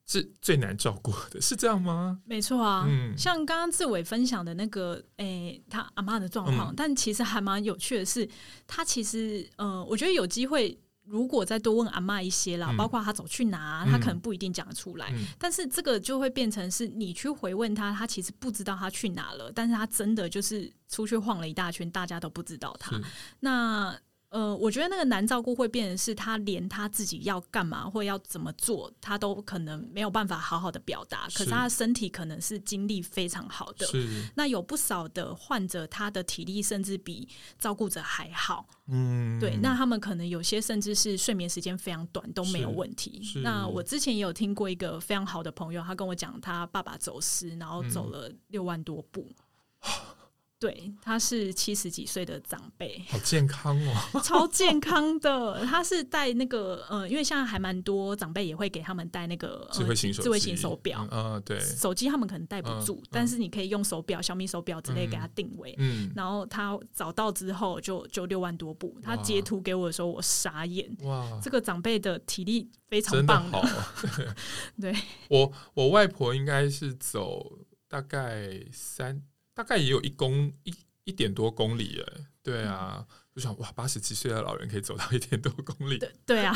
[0.07, 2.21] 是最难照顾的，是这样吗？
[2.27, 8.29] 没错啊，嗯，像刚刚志伟分享的那个，诶、欸，他阿妈的状况，嗯、但其实还蛮有趣的是，
[8.67, 23.01] 他其实，呃，我觉得有机会，如果再多问阿妈一些啦，嗯、包括他走去哪，他可能不一定讲得出来，嗯、但是这个就会变成是你去回问他，他其实不知道他去哪了，但是他真的就是出去晃了一大圈，大家都不知道他，
[23.41, 23.99] 那。
[24.35, 31.29] 呃，我觉得那个难照顾会变成是他连他自己要干嘛或要怎么做，他都可能没有办法好好的表达。
[31.29, 33.87] 可是他的身体可能是精力非常好的。
[34.35, 37.29] 那有不少的患者，他的体力甚至比
[37.61, 38.67] 照顾者还好。
[38.89, 39.39] 嗯。
[39.39, 43.23] 对，那他们可能有些甚至是睡眠时间非常短都没有问题。
[43.45, 49.31] 那我之前也有听过一个非常好的朋友，他跟我讲，他爸爸走失，然后走了六万多步。
[49.31, 49.93] 嗯
[50.61, 55.63] 对，他是七十几岁的长辈，好健康哦， 超健康的。
[55.67, 74.35] 他是戴那个呃，因为现在还蛮多长辈也会给他们戴那个、呃、智慧型手智慧型手表，嗯，对，手机他们可能戴不住，嗯、但是你可以用手表、小米手表之类给他定位，嗯，然后他找到之后就就六万多步，他截图给我的时候我傻眼，哇，这个长辈的体力非常棒的，的
[74.93, 74.97] 对，
[75.29, 79.21] 我我外婆应该是走大概三。
[79.55, 86.55] 大概也有一公一一点多公里哎，对啊，就想哇，八十七岁的老人可以走到一点多公里，对对啊，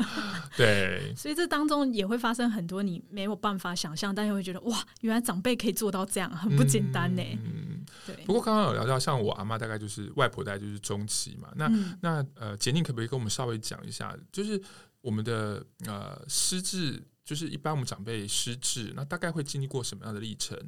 [0.56, 7.22] 对，所以这当中也会发生很多你没有办法想象，但又会觉得哇，原来长辈可以做到这样，很不简单呢。
[7.44, 8.16] 嗯，对。
[8.24, 11.52] 不过刚刚有聊到，像我阿妈大概就是外婆，大概就是中期嘛。
[11.54, 14.60] 那、嗯、那呃，杰宁可不可以跟我们稍微讲一下，就是
[15.02, 20.58] 我们的呃失智，就是一般我们长辈失智，那大概会经历过什么样的历程？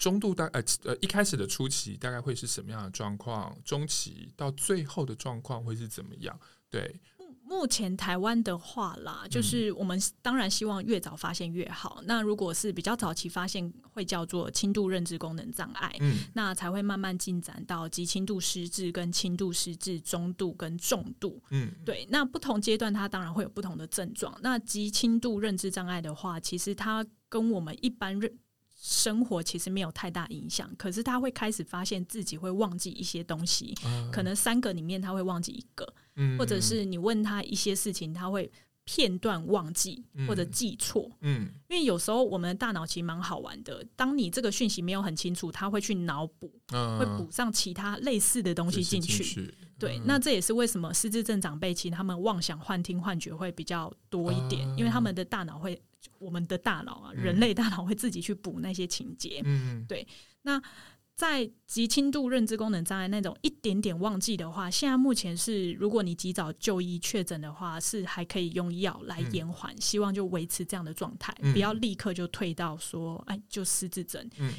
[0.00, 3.54] 中度大呃呃一开始的初期大概会是什么样的状况？
[3.62, 6.40] 中期到最后的状况会是怎么样？
[6.70, 6.98] 对，
[7.44, 11.98] 目前台湾的话啦，就是我们当然希望越早发现越好。
[11.98, 22.06] 嗯、那如果是比较早期发现，会叫做轻度认知功能障碍，嗯，那才会慢慢进展到极轻度失智、跟轻度失智、中度跟重度，嗯，对。
[22.08, 24.34] 那不同阶段它当然会有不同的症状。
[24.42, 28.32] 那极轻度认知障碍的话，其实它跟我们一般认
[28.82, 38.50] 生活其实没有太大影响，可是他会开始发现自己会忘记一些东西，嗯、可能三个里面他会忘记一个，嗯、或者是你问他一些事情，他会
[38.92, 55.80] 片段忘记或者记错，嗯，因为有时候我们的大脑其实蛮好玩的，当你这个讯息没有很清楚，他会去脑补，嗯、会补上其他类似的东西进去，对，嗯、那这也是为什么失智症长辈其实他们妄想、幻听、幻觉会比较多一点，嗯、因为他们的大脑会。
[56.18, 59.42] 我们的大脑啊，人类大脑会自己去补那些情节。
[59.44, 60.06] 嗯，对。
[60.42, 60.60] 那
[61.20, 74.26] 在极轻度认知功能障碍那种一点点忘记的话，现在目前是，如果你及早就医确诊的话，是还可以用药来延缓，嗯、希望就维持这样的状态，嗯、不要立刻就退到说，哎，就失智症。
[74.38, 74.50] 嗯，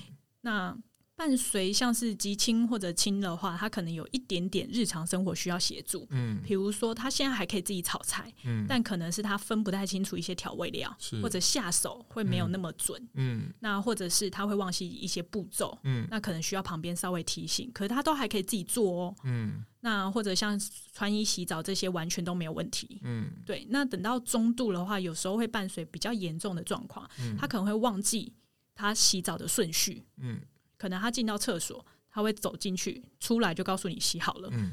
[0.41, 0.77] 那。
[1.15, 6.07] 伴随像是极轻或者轻的话，他可能有一点点日常生活需要协助。
[6.09, 12.99] 嗯，比如说他现在还可以自己炒菜，嗯，但可能是他分不太清楚一些调味料，或者下手会没有那么准。
[13.13, 15.77] 嗯，那或者是他会忘记一些步骤。
[15.83, 17.69] 嗯，那可能需要旁边稍微提醒。
[17.71, 19.15] 可是他都还可以自己做哦。
[19.23, 20.59] 嗯，那或者像
[20.91, 22.99] 穿衣、洗澡这些完全都没有问题。
[23.03, 23.67] 嗯，对。
[23.69, 27.07] 那等到中度的话，有时候会伴随比较严重的状况。
[27.19, 28.33] 嗯，他可能会忘记
[28.73, 30.03] 他洗澡的顺序。
[30.17, 30.41] 嗯。
[30.81, 34.49] 可能他进到厕所，他会走进去，出来就告诉你洗好了。
[34.51, 34.71] 嗯，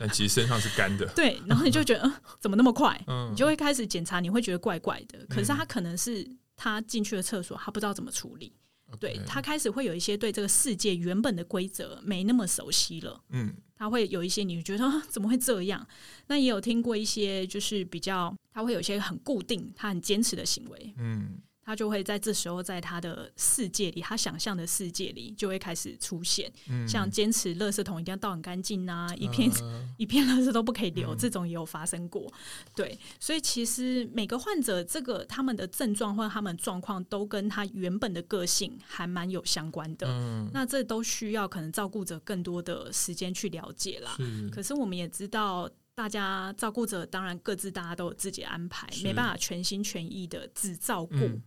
[0.00, 1.04] 但其实身上是干的。
[1.14, 2.98] 对，然后你就觉得， 嗯，怎么那么快？
[3.06, 5.26] 嗯，你就会开始检查，你会觉得怪怪的。
[5.28, 8.50] 可是他可能是他进去了厕所，他不知道怎么处理。
[8.90, 13.20] 嗯，对，他开始会有一些对这个世界原本的规则没那么熟悉了。
[13.28, 15.86] 嗯，他会有一些你觉得怎么会这样？
[16.28, 20.94] 那也有听过一些，就是比较他会有一些很固定、他很坚持的行为。
[20.96, 21.36] 嗯。
[21.64, 32.32] 他就会在这时候，在他的世界里，他想象的世界里，就会开始出现，嗯、像坚持垃圾桶一定要倒很干净啊，一片、呃、 一片垃圾都不可以留，嗯、这种也有发生过。
[32.74, 40.08] 对，所以其实每个患者，这个他们的症状或者他们状况，都跟他原本的个性还蛮有相关的。
[40.08, 44.14] 嗯、那这都需要可能照顾者更多的时间去了解啦。
[44.16, 51.14] 是可是我们也知道，大家照顾者当然各自大家都有自己安排，没办法全心全意的只照顾。
[51.14, 51.42] 嗯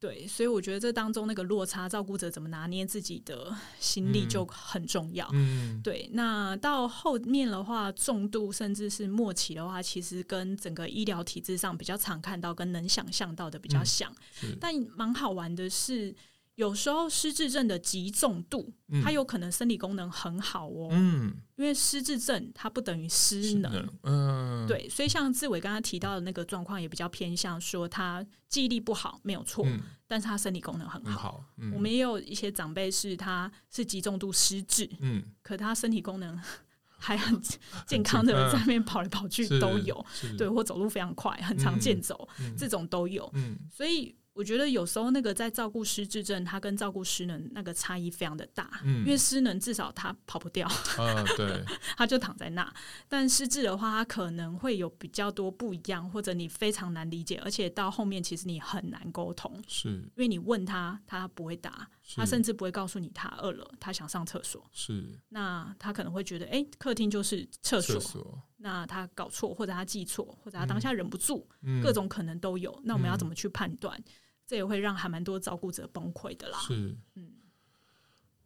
[0.00, 5.28] 对，所以我觉得这当中那个落差，照顾者怎么拿捏自己的心力就很重要。
[5.34, 6.08] 嗯，对。
[6.14, 14.10] 那到后面的话，重度甚至是末期的话，其实跟整个医疗体制上比较常看到，跟能想象到的比较像。
[14.42, 16.14] 嗯，但蛮好玩的是。
[16.60, 18.70] 有时候失智症的极重度，
[19.02, 20.88] 它有可能生理功能很好哦。
[20.90, 23.88] 嗯，因为失智症它不等于失能。
[24.02, 31.18] 嗯，对，所以像志伟刚刚提到的那个状况，也比较偏向说他记忆力不好，没有错，嗯、但是他生理功能很好。
[31.18, 36.38] 好嗯、我们也有一些长辈是他是极重度失智，嗯，可他身体功能
[37.00, 37.40] 还很
[37.86, 40.04] 健康的，在那边跑来跑去都有，
[40.36, 43.30] 对，或走路非常快，很常健走，嗯、这种都有。
[43.32, 44.14] 嗯，所以。
[44.40, 51.62] 我觉得有时候那个在照顾失智症，他跟照顾失能那个差异非常的大，嗯、因为失能至少他跑不掉，啊、对，
[51.98, 52.72] 他就躺在那。
[53.06, 65.04] 但失智的话，他可能会有比较多不一样，或者你非常难理解，而且到后面其实你很难沟通，是因为你问他，他不会答，他甚至不会告诉你他饿了，他想上厕所，是。
[65.28, 72.80] 那他可能会觉得，哎，客厅就是厕所，那他搞错，或者他记错，或者他当下忍不住，嗯、各种可能都有。
[72.84, 73.94] 那我们要怎么去判断？
[73.98, 74.04] 嗯
[74.50, 76.58] 这也会让还蛮多照顾者崩溃的啦。
[76.58, 77.34] 是，嗯，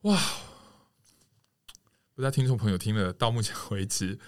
[0.02, 0.20] 哇，
[2.12, 4.18] 不知道听众朋友听了到目前为止，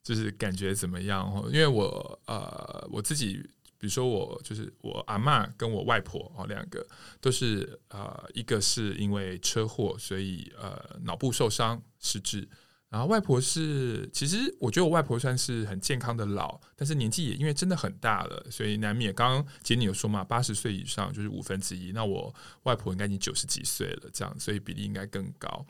[0.00, 1.28] 就是感觉怎么样？
[1.46, 3.38] 因为我呃我自己，
[3.78, 6.86] 比如说我就是我阿嬷跟我外婆哦，两个
[7.20, 12.48] 都是呃一个是因为车祸，所以呃脑部受伤失智。
[12.94, 19.12] 然后外婆是，其实我觉得我外婆算是很健康的老，但是年纪也因为真的很大了，所以难免。
[19.12, 22.32] 刚刚杰尼有说嘛，八十岁以上就是五分之一，那我
[22.62, 25.66] 外婆应该已经九十几岁了，这样，所以比例应该更高。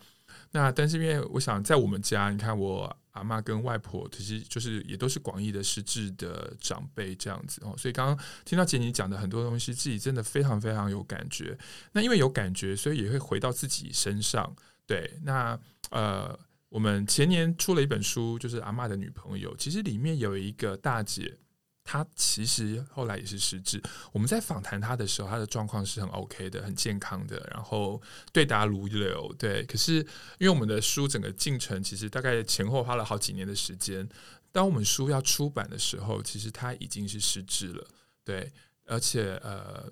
[0.51, 11.57] 那但是因为我想在我们家，你看我阿妈跟外婆，其实就是也都是广义的失智的长辈这样子哦，所以刚刚听到杰尼讲的很多东西，自己真的非常非常有感觉。
[11.93, 14.55] 那因为有感觉，所以也会回到自己身上。
[14.87, 15.59] 对，那
[15.89, 16.39] 呃。
[16.75, 19.57] 我们前年出了一本书，就是阿嬷的女朋友。
[19.57, 21.39] 其实里面有一个大姐，
[21.85, 23.81] 她其实后来也是失智。
[24.11, 28.03] 我们在访谈她的时候，她的状况是很 OK 的，很健康的，然后
[28.33, 29.33] 对答如流。
[29.39, 29.99] 对，可是
[30.39, 34.09] 因为我们的书整个进程其实大概前后花了好几年的时间。
[34.51, 37.87] 当我们书要出版的时候，其实她已经是失智了。
[38.25, 38.53] 对，
[38.87, 39.89] 而且呃，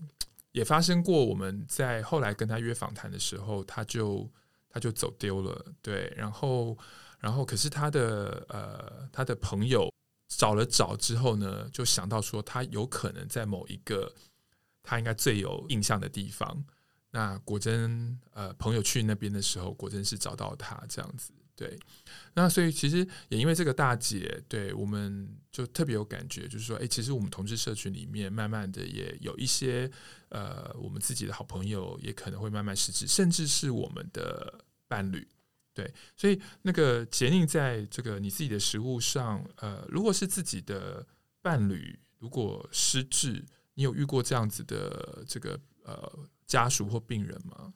[0.51, 4.29] 也发生过我们在后来跟她约访谈的时候，她就。
[4.73, 6.77] 他就走丢了，对，然后，
[7.21, 9.93] 然后，可是他的呃，他的朋友
[10.29, 14.11] 找了找之后呢，就想到说他有可能在某一个
[14.83, 16.65] 他应该最有印象的地方。
[17.11, 21.31] 那果真，呃，朋友去那边的时候，果真是找到他这样子，
[21.63, 21.79] 对。
[22.35, 29.91] 那所以其实也因为这个大姐，对，我们就特别有感觉，就是说，哎，其实我们同志社群里面，慢慢的也有一些。
[30.35, 35.29] 呃，我们自己的好朋友也可能会慢慢失智，甚至是我们的伴侣，
[35.75, 41.07] 对，所以那个杰宁在这个你自己的食物上，呃，如果是自己的
[41.43, 43.45] 伴侣如果失智，
[43.75, 46.11] 你有遇过这样子的这个呃
[46.47, 47.75] 家属或病人吗？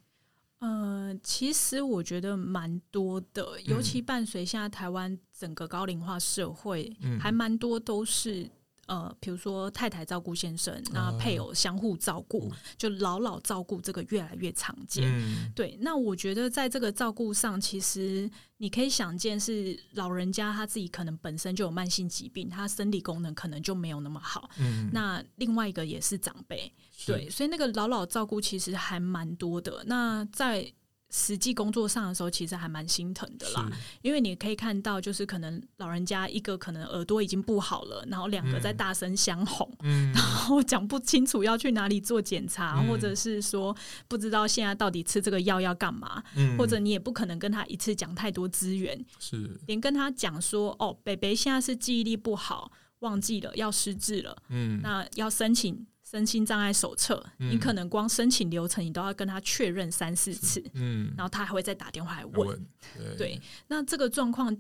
[0.59, 8.49] 呃，其实我觉得蛮多的，尤其伴随现在台湾整个高龄化社会，嗯、还蛮多都是。
[8.87, 15.05] 呃，比如说太太照顾先生，那配偶相互照顾，哦、就老老照顾这个越来越常见。
[15.07, 24.49] 嗯、对，那我觉得在这个照顾上，其实你可以想见，是老人家他自己可能本身就有慢性疾病，他生理功能可能就没有那么好。
[24.59, 29.83] 嗯，那另外一个也是长辈，是对，所以那个老老照顾其实还蛮多的。
[29.87, 30.73] 那在
[31.11, 33.71] 实际工作上的时候，其实还蛮心疼的啦，
[34.03, 43.75] 因为你可以看到，就是可能老人家一个可能耳朵已经不好了，然后两个在大声相哄，嗯、然后讲不清楚要去哪里做检查，嗯、或者是说
[44.09, 49.59] 不知道现在到底吃这个药要干嘛，嗯、或者你也不可能跟他一次讲太多资源，是。
[49.67, 52.71] 连跟他讲说哦，北北现在是记忆力不好，
[53.01, 55.87] 忘记了要失智了，嗯，那要申请。
[56.09, 62.67] 身心障碍手册，嗯、你可能光申请流程，你都要跟他确认三四次，嗯，然后他还会再打电话来问，
[62.97, 64.57] 对，对，那这个状况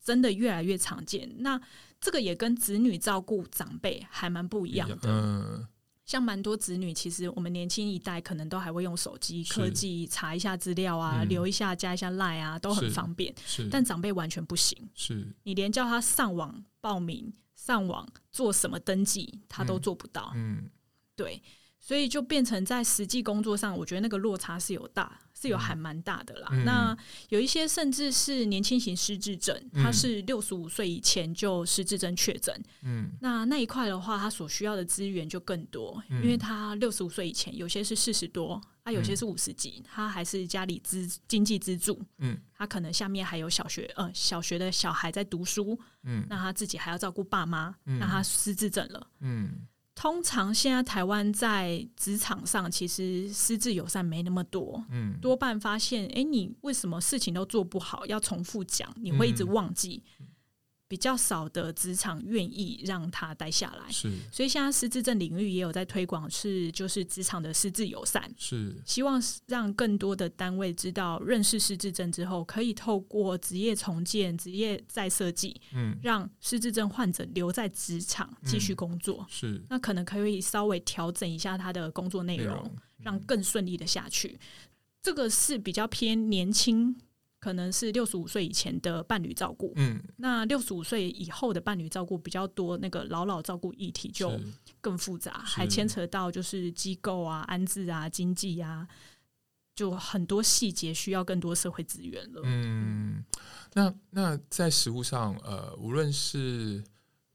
[0.00, 1.28] 真的越来越常见。
[1.38, 1.60] 那
[2.00, 5.66] 这个也跟子女照顾长辈还蛮不一样的，嗯，
[6.06, 15.26] 像蛮多子女，其实我们年轻一代可能都还会用手机科技查一下资料啊，嗯、留一下加一下 Line 啊，都很方便，是，但长辈完全不行，是。
[15.42, 17.32] 你连叫他上网报名。
[17.58, 20.30] 上网做什么登记，他都做不到。
[20.36, 20.70] 嗯，嗯
[21.16, 21.42] 对，
[21.80, 26.48] 所以就变成在实际工作上，我觉得那个落差是有大，是有还蛮大的啦。
[26.52, 26.96] 嗯、那
[27.28, 32.54] 有一些甚至是年轻型失智症，他是六十五岁以前就失智症确诊。
[32.82, 38.60] 嗯，那那一块的话，他所需要的资源就更多，嗯、因为他六十五岁以前，有些是四十多。
[38.84, 49.67] 他有些是五十几，他还是家里资经济资助，嗯，他可能下面还有小学，呃，小学的小孩在读书，嗯，那他自己还要照顾爸妈，嗯，那他失智症了，嗯，
[49.98, 60.00] 通常现在台湾在职场上其实私自友善没那么多，嗯，多半发现，哎，你为什么事情都做不好，要重复讲，你会一直忘记。
[60.20, 60.26] 嗯
[60.88, 82.66] 比较少的职场愿意让他待下来，是，所以现在失智症领域也有在推广，是就是职场的失智友善，是，希望让更多的单位知道认识失智症之后，可以透过职业重建、职业再设计，嗯，让失智症患者留在职场继续工作，嗯、是，那可能可以稍微调整一下他的工作内容，内容。
[82.66, 84.38] 嗯、让更顺利的下去。
[85.02, 86.96] 这个是比较偏年轻。
[87.40, 94.38] 可能是六十五岁以前的伴侣照顾，嗯，那六十五岁以后的伴侣照顾比较多，那个老老照顾议题就
[94.80, 98.88] 更复杂，还牵扯到就是机构啊、安置啊、经济啊，
[99.74, 102.42] 就很多细节需要更多社会资源了。
[102.44, 103.24] 嗯，
[103.74, 106.82] 那那在实物上，呃，无论是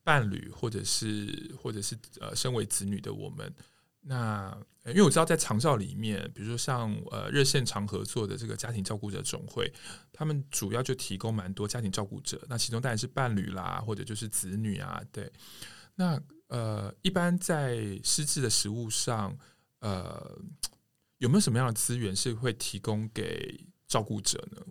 [0.04, 3.54] 伴侣或者是或者是呃，身为子女的我们，
[4.02, 4.58] 那
[4.92, 9.72] 因为我知道在长照里面，比如说像呃热线常合作的这个家庭照顾者总会，
[10.12, 15.32] 他们主要就提供蛮多家庭照顾者，那其中当然是伴侣啦，或者就是子女啊，对。
[15.96, 19.38] 那呃，一般在失智的食物上，
[19.80, 20.38] 呃，
[21.20, 24.62] 有没有什么样的资源是会提供给照顾者呢？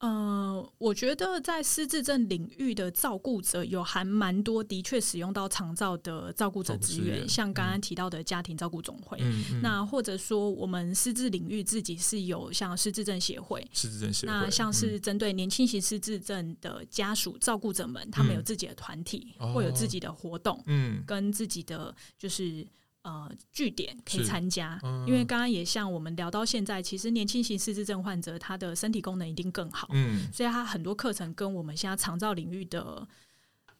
[0.00, 22.64] 呃，我觉得在失智症领域的照顾者有还蛮多，的确使用到长照的照顾者资源，像刚刚提到的家庭照顾总会，嗯嗯、那或者说我们失智领域自己是有像失智症协会，失智症协会，那像是针对年轻型失智症的家属照顾者们，嗯、他们有自己的团体，会、嗯、有自己的活动，嗯，跟自己的就是。
[23.08, 33.08] 呃，据点可以参加，嗯、因为刚刚也像我们聊到现在，其实年轻型失智症患者他的身体功能一定更好，嗯，所以他很多课程跟我们现在长照领域的。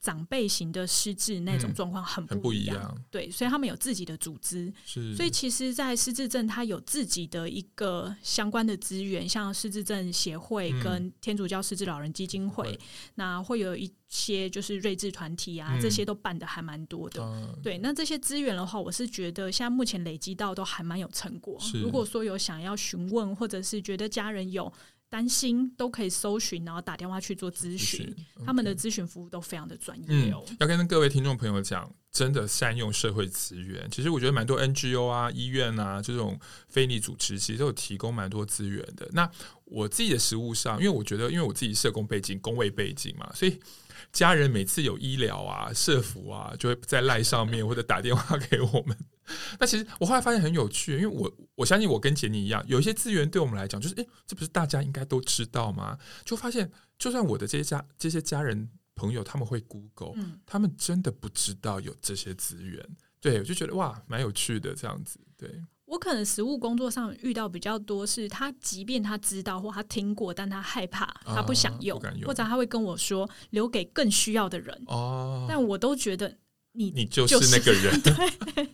[0.00, 12.78] 长辈型的失智那种状况很不一样，对，所以他们有自己的组织，是，所以其实，在失智症，他有自己的一个相关的资源，像失智症协会跟天主教失智老人基金会，嗯、
[13.16, 21.60] 那会有一些就是睿智团体啊，嗯、这些都办的还蛮多的，嗯、对，那这些资源的话，我是觉得现在目前累积到都还蛮有成果。
[21.74, 24.72] 如果说有想要询问，或者是觉得家人有。
[25.10, 28.06] 担心都可以搜寻，然后打电话去做咨询。
[28.36, 30.44] Okay、他们的咨询服务都非常的专业哦。
[30.60, 33.88] 要跟各位听众朋友讲，真的善用社会资源。
[33.90, 36.38] 其实我觉得蛮多 NGO 啊、医院啊这种
[36.68, 39.08] 非利组织，其实都有提供蛮多资源的。
[39.12, 39.30] 那
[39.64, 43.58] 我自己的实务上，因为我觉得，因为我自己社工背景、工位背景嘛，所以
[44.12, 48.96] 家人每次有医疗啊、社服啊，就会在赖上面或者打电话给我们。
[49.58, 55.98] 那其实我后来发现很有趣，因为我我相信我跟杰尼一样，有一些资源对我们来讲，就是诶，这不是大家应该都知道吗？
[56.24, 62.84] 就发现，就算我的这些家这些家人朋友，他们会 Google，嗯，他们真的不知道有这些资源。
[63.20, 65.18] 对，我就觉得哇，蛮有趣的这样子。
[65.36, 65.50] 对，
[65.86, 74.82] 我可能实务工作上遇到比较多，是他即便他知道或他听过，但他害怕，他不想用，啊、用或者他会跟我说留给更需要的人。
[74.86, 76.36] 哦，但我都觉得。
[76.72, 78.68] 你你就是那个人， 对。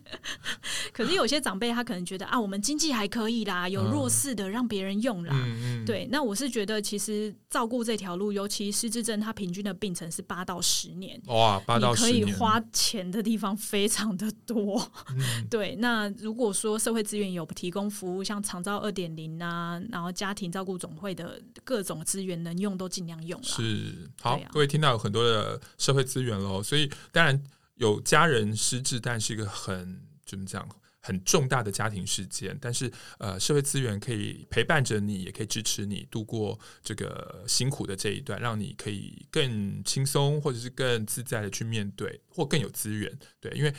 [0.93, 5.35] 可是有些长辈他可能觉得啊，我们经济还可以啦，有弱势的让别人用啦。
[5.35, 11.21] 嗯、对，那我是觉得其实照顾这条路，尤其失智症，它平均的病程是八到十年。
[11.27, 14.89] 哇，八到十年，你可以花钱的地方非常的多。
[15.17, 23.47] 嗯、 对，那如果说社会资源有提供服务，像长照二点零啊，然后家庭照顾总会的各种资源能用都尽量用了。
[23.47, 27.43] 是，好，啊、各位听到有很多的社会资源喽，所以当然。
[27.75, 30.69] 有家人失智，但是一个很怎么讲，
[31.01, 32.57] 很重大的家庭事件。
[32.61, 43.13] 但是，呃，社会资源可以陪伴着你，也可以支持你度过这个辛苦的这一段，让你可以更轻松，或者是更自在的去面对，或更有资源。
[43.41, 43.75] 对，因为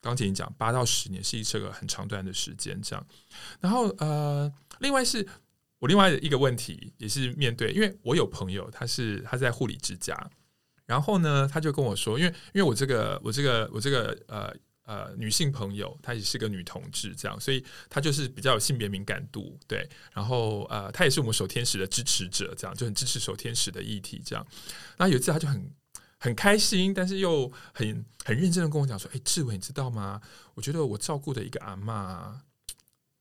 [0.00, 3.06] 刚才你讲八到十年是一个很长段的时间，这样。
[3.60, 5.26] 然后，呃，另外是
[5.78, 10.30] 我另外的一个问题，也是面对，因为我有朋友，他是他在护理之家。
[10.92, 19.88] 然后呢，他就跟我说，因为因为我这个我这个我这个呃呃女性朋友，她也是个女同志，这样，所以她就是比较有性别敏感度，对。
[20.12, 24.46] 然后呃，她也是我们守天使的支持者，这样就很支持守天使的议题，这样。
[24.98, 25.72] 那有一次，他就很
[26.18, 30.20] 很开心，但是又很很认真的跟我讲说：“哎，志伟，你知道吗？
[30.52, 32.34] 我觉得我照顾的一个阿嬷，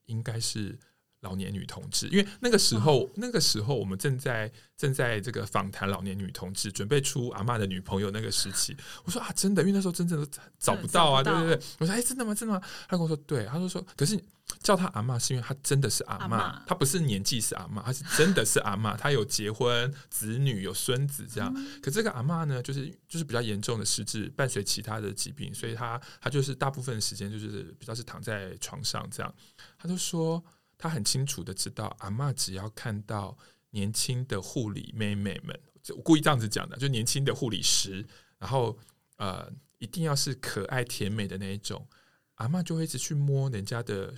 [0.08, 0.78] 应该是。”
[1.22, 8.76] 老年女同志，因为那个时候，哦、那个时候我们正在正在这个访谈老年女同志，准备出阿嬷的女朋友那个时期。
[9.06, 11.62] 我说啊，真的，因为那时候真正都找不到啊，对对对。
[11.80, 12.34] 我说哎，真的吗？
[12.34, 12.62] 真的吗？
[12.88, 14.20] 他跟我说对，他就说，可是
[14.64, 21.54] 叫他阿嬷是因为他真的是阿嬷，她嬷不是年纪是阿嬷，他是真的是阿嬷，他有结婚、子女、有孙子这样。
[21.56, 29.32] 嗯、可这个阿嬷呢，就是就是比较严重的失智，伴随其他的疾病，所以他他就是大部分时间就是比较是躺在床上这样。
[29.78, 30.44] 他就说。
[30.82, 33.38] 他很清楚的知道，阿嬷只要看到
[33.70, 38.04] 年轻的护理妹妹们，就故意这样子讲的，就年轻的护理师，
[38.40, 38.76] 然后
[39.18, 41.88] 呃，一定要是可爱甜美的那一种，
[42.34, 44.12] 阿嬷就会一直去摸人家的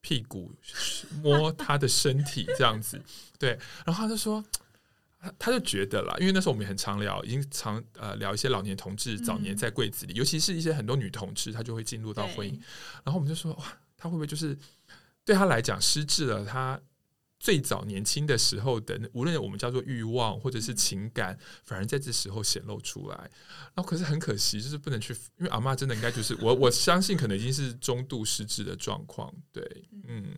[0.00, 0.52] 屁股，
[1.22, 3.00] 摸他的身体这样子，
[3.38, 3.50] 对，
[3.86, 4.44] 然后他就说，
[5.38, 12.60] 他就觉得啦，因为那时候我们也很常聊，已经常呃聊一些老年同志早年在柜子里，嗯、尤其是一些很多女同志，她就会进入到婚姻，
[13.04, 14.58] 然后我们就说，哇，她会不会就是？
[15.28, 16.42] 对他来讲，失智了。
[16.42, 16.80] 他
[17.38, 23.16] 最早年轻的时候的，无论我们叫做欲望或者是情感，反而在这时候显露出来。
[23.74, 29.30] 然后，可是很可惜，就是不能去，因为阿妈真的应该就是我，我相信可能已经是中度失智的状况。
[29.52, 30.34] 对，嗯，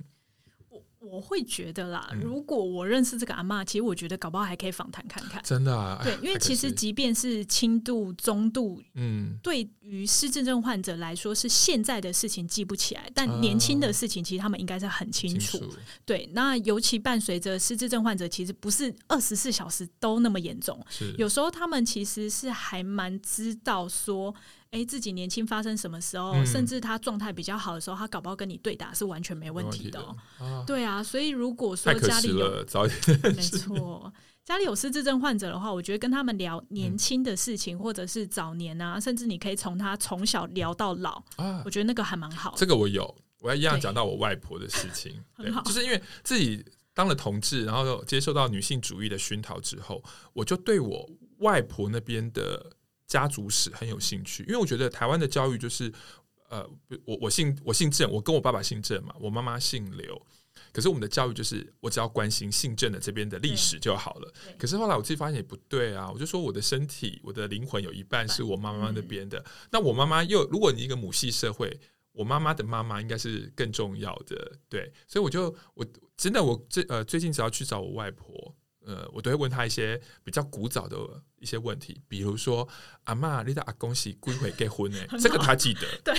[1.11, 5.43] 我我会觉得啦，嗯、如果我认识这个阿妈，其实我觉得搞不好还可以访谈看看。
[5.43, 6.01] 真的啊？
[6.03, 15.59] 对，因为其实即便是轻度、中度，嗯，对于失智症患者来说，是现在的事情记不起来，但年轻的事情其实他们应该是很清楚。
[15.59, 24.35] 清楚对，那尤其伴随着失智症患者，其实不是二十四小时都那么严重，是有时候他们其实是还蛮知道说。
[24.71, 30.01] 哎，自己年轻发生什么时候，嗯、甚至他状态比较好的时候，他搞不好跟你对打是完全没问题的。
[30.01, 30.07] 题
[30.39, 34.13] 的啊对啊，所以如果说家里有早点没 错，
[34.45, 42.55] 家里有失智症患者的话，我觉得跟他们聊年轻的事情，嗯、或者是早年啊，甚至你可以从他从小聊到老啊，我觉得那个还蛮好。
[42.57, 45.21] 这个我有，我要一样讲到我外婆的事情，
[45.65, 46.65] 就是因为自己
[46.95, 50.01] 当了同志，然后接受到女性主义的熏陶之后，
[50.33, 52.71] 我就对我外婆那边的。
[53.11, 55.93] 家族史很有兴趣，因为我觉得台湾的教育就是，
[56.49, 56.65] 呃，
[57.05, 60.17] 我我姓我姓郑，我跟我爸爸姓郑嘛，我妈妈姓刘，
[60.73, 64.33] 可是我们的教育就是我只要关心姓郑的这边的历史就好了。
[64.57, 71.77] 可是后来我自己发现也不对啊，我就说我的身体、我的灵魂有一半是我妈妈那边的，那我妈妈又如果你一个母系社会，
[72.13, 75.85] 我妈妈的妈妈应该是更重要的，对，所以我就我
[76.17, 78.55] 真的我最呃最近只要去找我外婆。
[78.91, 80.97] 呃，我都会问他一些比较古早的
[81.39, 82.67] 一些问题，比如说
[83.05, 84.99] 阿嬷，你的阿公是几岁结婚呢？
[85.23, 85.83] 这个他记得。
[86.03, 86.15] 对，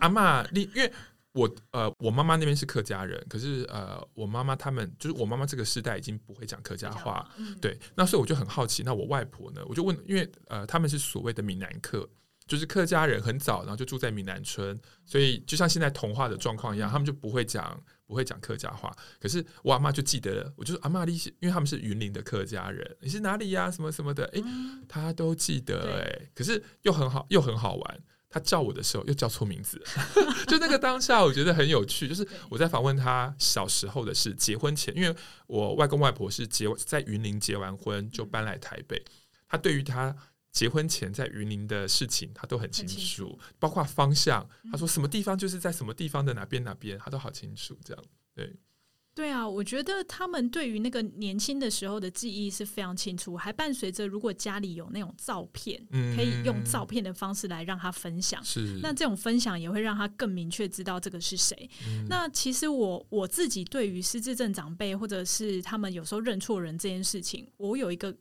[0.00, 0.92] 阿嬷，你因为
[1.32, 7.78] 我呃，我妈妈那边是客家人，可是呃，我妈妈他们就是我妈妈这个时代已经不会讲客家话，嗯、对。
[7.94, 9.62] 那所以我就很好奇，那我外婆呢？
[9.66, 12.06] 我就问，因为呃，他们是所谓的闽南客，
[12.46, 17.82] 就是客家人很早，然后就住在闽南村，所以就像现在童话的状况一样，他们就不会讲。
[18.10, 20.52] 不会讲客家话，可是我阿妈就记得了。
[20.56, 23.70] 我就说阿妈，你是因为他们是云林的客家人，你是哪里呀、啊？
[23.70, 24.42] 什么什么的，诶，
[24.88, 28.00] 他都记得诶，可是又很好，又很好玩。
[28.28, 29.80] 他叫我的时候又叫错名字，
[30.48, 32.08] 就那个当下，我觉得很有趣。
[32.08, 35.14] 就是我在访问他小时候的事，结婚前，因为
[35.46, 39.00] 我外公外婆是结在云林结完婚就搬来台北，
[39.48, 40.16] 他对于他。
[40.52, 44.44] 结婚前在云林的事情，他都很清楚，清楚包括方向。
[44.70, 47.78] 他说什么地方就是在什么地方的哪边哪边，他都好清楚。
[47.84, 48.52] 这样，对，
[49.14, 58.42] 对啊，我觉得他们对于那个年轻的时候的记忆是非常清楚，还伴随着如果家里有那种照片，嗯，可以用照片的方式来让他分享。
[58.42, 61.70] 是，那这种分享也会让他更明确知道这个是谁。
[61.86, 68.16] 嗯、那其实我我自己对于失智症长辈或者是他们有时候认错人这件事情，我有一个。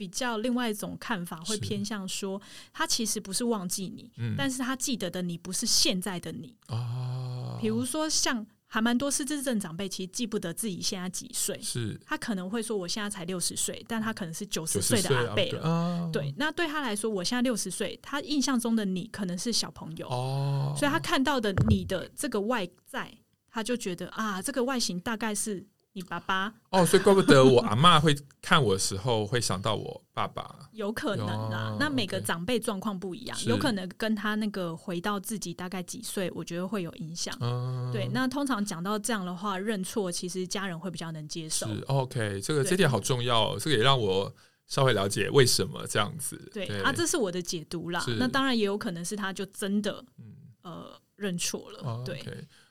[0.00, 2.40] 比较另外一种看法，会偏向说，
[2.72, 6.56] 他其实不是忘记你，嗯、但是他记得的你不是现在的你。
[6.68, 15.68] 哦，比如说像还蛮多失智症长辈，其实记不得自己现在几岁，是他可能会说我现在才六十岁，但他可能是九十岁的阿伯了。
[15.68, 20.08] 哦、对，那对他来说，我现在六十岁，他印象中的你可能是小朋友。
[20.08, 23.12] 哦，所以他看到的你的这个外在，
[23.50, 25.66] 他就觉得啊，这个外形大概是。
[25.92, 31.76] 你爸爸哦，所以怪不得我阿嬷会看我的时候会想到我爸爸，有可能啊。
[31.80, 37.36] 那每个长辈状况不一样，有可能跟他那个回到自己大概几岁，我觉得会有影响。
[37.92, 41.66] 对，那通常讲到这样的话，认错其实家人会比较能接受。
[41.66, 44.32] 是 OK，这个这点好重要，这个也让我
[44.68, 46.36] 稍微了解为什么这样子。
[46.54, 48.00] 对啊，这是我的解读啦。
[48.16, 50.24] 那当然也有可能是他就真的嗯
[50.62, 52.00] 呃认错了。
[52.04, 52.22] 对，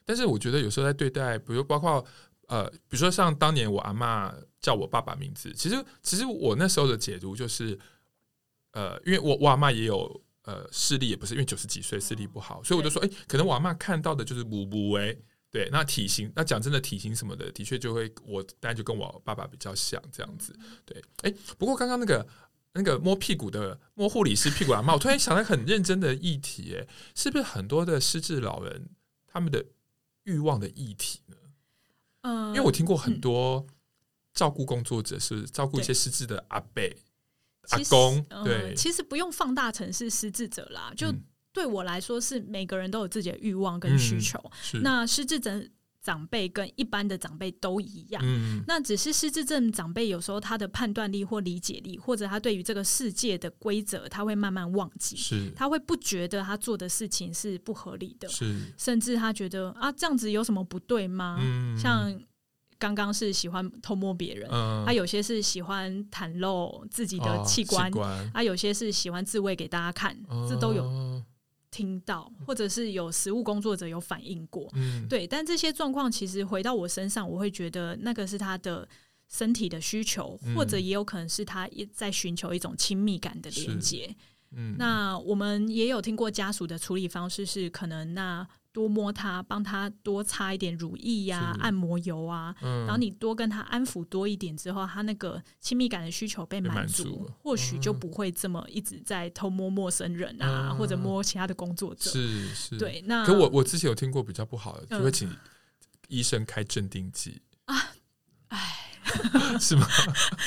[0.05, 2.01] 但是我觉得有时候在对待，比如包括。
[2.49, 7.77] 呃，比如说像当年我阿嬷叫我爸爸名字，其实其实我那时候的解读就是，
[8.71, 15.15] 呃，因为我我阿嬷也有呃视力，也不是因为九十几岁视力不好，所以我就说，哎，可能我阿妈看到的就是母母哎，
[15.51, 20.51] 对，那体型，那讲真的体型什么的，的确就会我当然就跟我爸爸比较像这样子，
[20.85, 22.27] 对，哎，不过刚刚那个
[22.73, 28.89] 那个摸屁股的摸护理师屁股阿嬷，我突然想到很认真的议题，哎，是不是很多的失智老人
[29.27, 29.63] 他们的
[30.23, 31.35] 欲望的议题呢？
[32.23, 33.65] 因为我听过很多
[34.33, 36.81] 照顾工作者是照顾一些失智的阿伯、
[37.69, 40.91] 阿公，对，其实不用放大成是失智者啦。
[40.95, 41.13] 就
[41.51, 44.39] 对我来说，是每个人都有自己的欲望跟需求。
[44.81, 45.69] 那失智症
[46.01, 48.23] 长辈跟一般的长辈都一样，
[48.65, 55.51] 那只是失智症长辈有时候他的判断力或理解力，或者他对于这个世界的规则，他会慢慢忘记，是。
[55.55, 58.73] 他会不觉得他做的事情是不合理的，是。
[58.77, 61.37] 甚至他觉得啊，这样子有什么不对吗？
[61.77, 62.17] 像
[62.77, 64.49] 刚刚是喜欢偷摸别人，
[64.85, 67.91] 他有些是喜欢袒露自己的器官，
[68.33, 71.21] 他有些是喜欢自慰给大家看，这都有。
[71.71, 78.87] 听到，或者是有实务工作者有反映过，嗯，对，但这些状况其实回到我身上，我会觉得那个是他的
[79.27, 84.15] 身体的需求，嗯、或者也有可能是他也在寻求一种亲密感的连接。
[84.51, 102.11] 嗯，那我们也有听过家属的处理方式是，可能那多摸他，帮他多擦一点乳液呀、啊、按摩油啊，嗯、然后你多跟他安抚多一点之后，他那个亲密感的需求被满足，足或许就不会这么一直在偷摸陌生人啊，嗯、或者摸其他的工作者。
[102.11, 103.03] 是是，对。
[103.07, 105.29] 那可我我之前有听过比较不好的，就会请
[106.07, 107.91] 医生开镇定剂、嗯、啊，
[108.49, 108.91] 哎，
[109.59, 109.87] 是吗？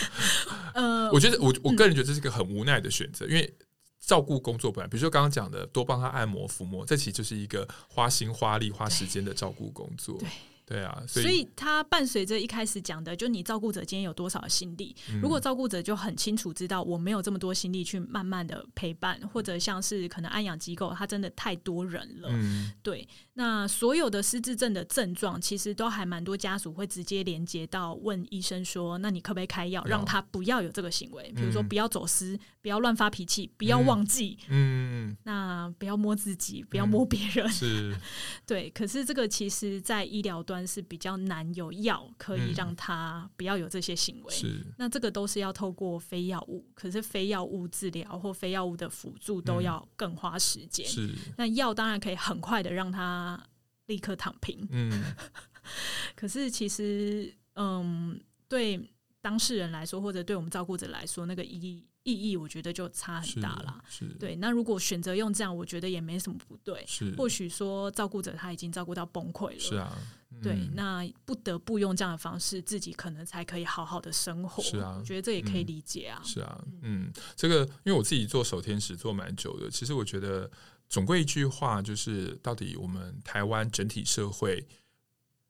[0.75, 3.57] 呃，我觉得我我个人觉得这是一个很无奈的选择，嗯、因为。
[4.05, 10.19] 照顾工作本来，比如说刚刚讲的，多帮他按摩、抚摸，这其实就是一个花心、花力、花时间的照顾工作。
[10.19, 10.29] 对。
[10.65, 14.95] 对啊，所以，所以他伴随着一开始讲的，就你照顾者今天有多少心力？
[15.11, 22.29] 嗯、如果照顾者就很清楚知道我没有这么多心力去慢慢的陪伴，或者像是可能安养机构，他真的太多人了。
[22.31, 31.31] 嗯、对，那所有的失智症的症状，其实都还蛮多家属会直接连接到问医生说：“那你可不可以开药，让他不要有这个行为？
[31.37, 37.47] 比如说不要走失，不要乱发脾气，不要忘记，嗯，那不要摸自己，不要摸别人。
[37.47, 37.97] 嗯”是，
[38.47, 38.71] 对。
[38.71, 40.62] 可是这个其实，在医疗端。
[40.67, 44.35] 是比较难有药可以让他不要有这些行为，
[44.79, 50.87] 那这个都是要透过非药物，可是非药物治疗或非药物的辅助都要更花时间。
[50.87, 51.11] 是。
[51.37, 53.43] 那药当然可以很快的让他
[53.87, 55.15] 立刻躺平，嗯，
[56.15, 58.91] 可是其实嗯，对
[59.21, 61.87] 当事人来说，或者对我们照顾者来说，那个意义。
[62.05, 63.81] 意义我觉得就差很大了，
[64.19, 64.35] 对。
[64.35, 66.85] 那如果选择用这样，我觉得也没什么不对。
[66.85, 69.97] 是，或许说照顾者他已经照顾到崩溃了，是啊，
[70.43, 70.71] 嗯、对。
[70.75, 74.63] 那不得不用这样的方式，自己可能才可以好好的生活。
[74.63, 76.21] 是啊，我觉得这也可以理解啊。
[76.23, 80.51] 嗯、是啊，嗯，这个因为我自己做守天使做蛮久的，其实我觉得
[80.89, 84.67] 总归一句话就是，到底我们台湾整体社会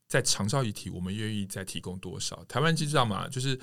[0.07, 2.43] 在长照议题，我们愿意再提供多少？
[2.45, 3.27] 台湾知道吗？
[3.27, 3.59] 就是。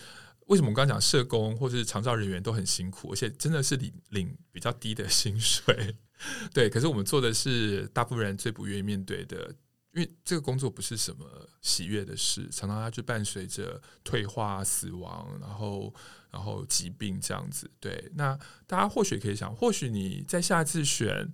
[0.46, 5.94] 为什么我刚刚讲社工或是长照人员都很辛苦，而且真的是领领比较低的薪水，
[6.52, 6.68] 对。
[6.68, 9.54] 可是我们做的是大部分人最不愿意面对的，
[9.92, 11.26] 因为这个工作不是什么
[11.62, 15.94] 喜悦的事，常常它就伴随着退化、死亡，然后
[16.30, 17.70] 然后疾病这样子。
[17.80, 21.32] 对，那大家或许可以想，或许你在下次选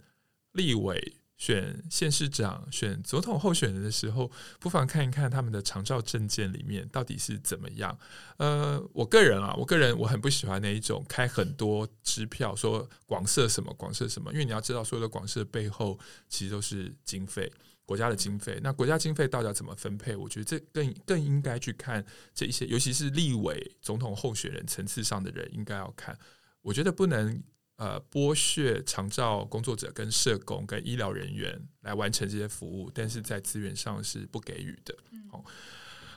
[0.53, 1.19] 立委。
[1.39, 7.95] 选县市长、选总统候选人的时候，不妨看一看他们的长照证件里面到底是怎么样。
[8.39, 17.53] 呃，我个人啊，我个人我很不喜欢那一种开很多支票说广设什么广设什么，因为你要知道，所有的广设背后其实都是经费，
[17.87, 18.61] 国家的经费。
[18.63, 20.15] 那国家经费到底要怎么分配？
[20.15, 26.19] 我觉得这更更应该去看这一些，尤其是立委、总统候选人层次上的人应该要看。
[26.61, 27.43] 我觉得不能。
[27.79, 34.97] 呃，剥削长照工作者、跟社工、跟医疗人员来完成这些服务，但是在资源上是不给予的。
[35.31, 35.45] 好，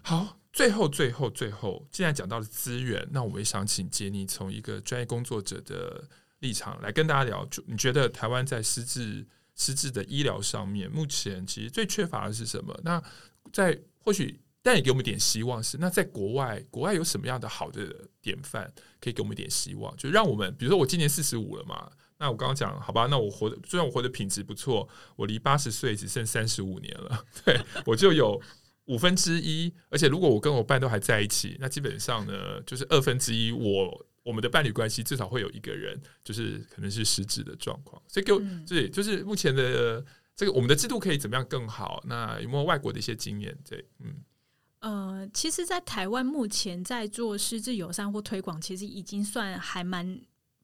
[0.01, 6.07] 好，最后、最后、最后，既然讲到了资源，那我也想请杰尼从一个专业工作者的
[6.39, 7.45] 立场来跟大家聊。
[7.47, 9.28] 就你觉得台湾在失智、
[9.60, 12.76] 实质的医疗上面，目前其实最缺乏的是什么？
[12.84, 12.99] 那
[13.53, 14.39] 在或许。
[14.62, 19.95] 但也给我们点希望是，那在国外，国外有什么样的好的典范可以给我们一点希望？
[19.95, 28.39] 就让我们，比如说我今年四十五了嘛，那我刚刚讲好吧，那我活的虽然我活的品质不错，我离八十岁只剩三十五年了， 对我就有
[28.88, 40.05] 五分之一，而且如果我跟我伴都还在一起，那基本上呢，就是二分之一，我我们的伴侣关系至少会有一个人就是可能是失智的状况，所以给我对，就是目前的
[40.36, 42.01] 这个我们的制度可以怎么样更好？
[42.05, 43.57] 那有没有外国的一些经验？
[43.67, 44.23] 对，嗯。
[44.82, 50.21] 呃，其实，在台湾目前在做失智友善或推广，其实已经算还蛮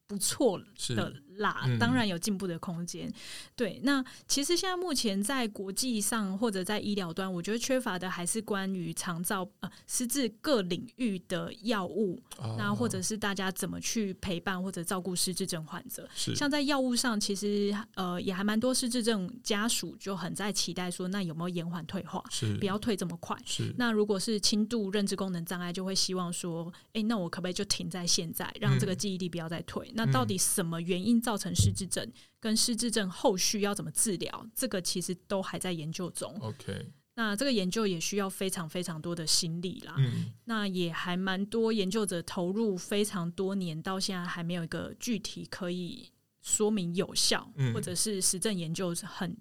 [0.07, 0.57] 不错
[0.95, 3.11] 的啦，嗯、当然有进步的空间。
[3.55, 16.07] 对，那其实现在目前在国际上或者在医疗端，我觉得缺乏的还是关于长照呃失智各领域的药物，哦、那或者是大家怎么去陪伴或者照顾失智症患者。
[16.15, 22.23] 是像在药物上，其实呃也还蛮多失智症家属就很在期待说，那有没有延缓退化？
[22.29, 23.35] 是不要退这么快。
[23.45, 29.87] 是那如果是轻度认知功能障碍，就会希望说，哎，那我可不可以就停在现在，让这个记忆力不要再退？
[29.89, 31.21] 嗯、那到底什么原因？
[31.25, 32.07] 造成失智症
[32.39, 36.31] 跟失智症后续要怎么治疗，这个其实都还在研究中。
[36.39, 39.95] OK，那这个研究也需要非常非常多的心力啦。
[39.97, 46.11] 嗯，那也还蛮多研究者投入非常多年，到现在还没有一个具体可以
[46.41, 49.35] 说明有效，嗯、或者是实证研究很。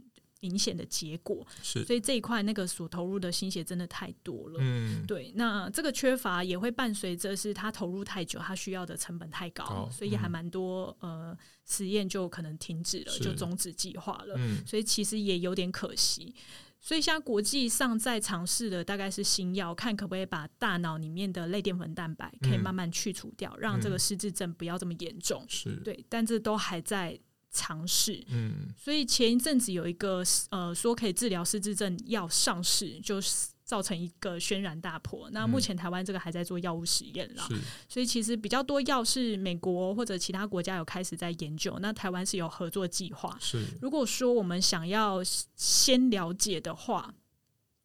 [0.45, 4.59] 明显的结果是，所以这一块那个所投入的心血真的太多了。
[4.61, 14.35] 嗯，对，那这个缺乏也会伴随着是他投入太久，他需要的成本太高，哦、所以还蛮多、嗯、呃实验就可能停止了，就终止计划了。
[14.37, 16.35] 嗯，所以其实也有点可惜。
[16.79, 25.43] 所以现在国际上在尝试的大概是新药，看可不可以把大脑里面的类淀粉蛋白可以慢慢去除掉，嗯、让这个失智症不要这么严重。
[25.49, 27.19] 是对，但这都还在。
[27.55, 28.23] 尝试。
[28.29, 35.31] 嗯，所以前一阵子有一个呃说可以治疗失智症药上市，就是造成一个轩然大波。
[35.31, 37.57] 那目前台湾这个还在做药物实验了，是
[37.89, 43.39] 所以其实比较多药是美国或者其他国家有开始在研究，那台湾是有合作计划。
[43.41, 45.23] 是如果说我们想要
[45.57, 47.15] 先了解的话，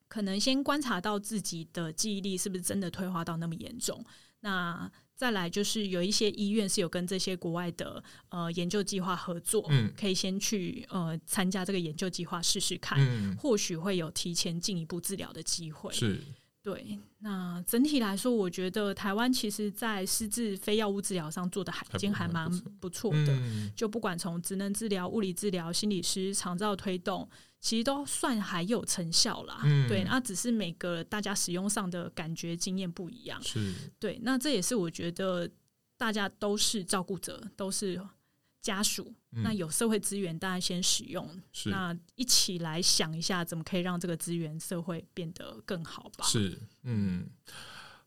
[0.10, 4.04] 可能先观察到自己的记忆力是不是真的退化到那么严重。
[4.42, 15.92] 那再来就是有一些医院是有跟这些国外的呃研究计划合作，嗯，可以先去呃参加这个研究计划试试看，嗯，或许会有提前进一步治疗的机会。
[15.92, 16.24] 是，
[16.72, 17.00] 对。
[17.20, 22.50] 那整体来说，我觉得台湾其实在失智非药物治疗上做的还已经还蛮
[22.80, 27.28] 不错的，嗯，就不管从职能治疗、物理治疗、心理师、长照推动。
[27.62, 35.46] 其实都算还有成效啦，嗯、对，那只是每个大家使用上的感觉经验不一样，是对，那这也是我觉得
[35.98, 38.00] 大家都是照顾者，都是
[38.62, 46.26] 家属，嗯、那有社会资源，大家先使用，是那一起来想一下，怎么可以让这个资源社会变得更好吧？
[46.26, 47.28] 是，嗯。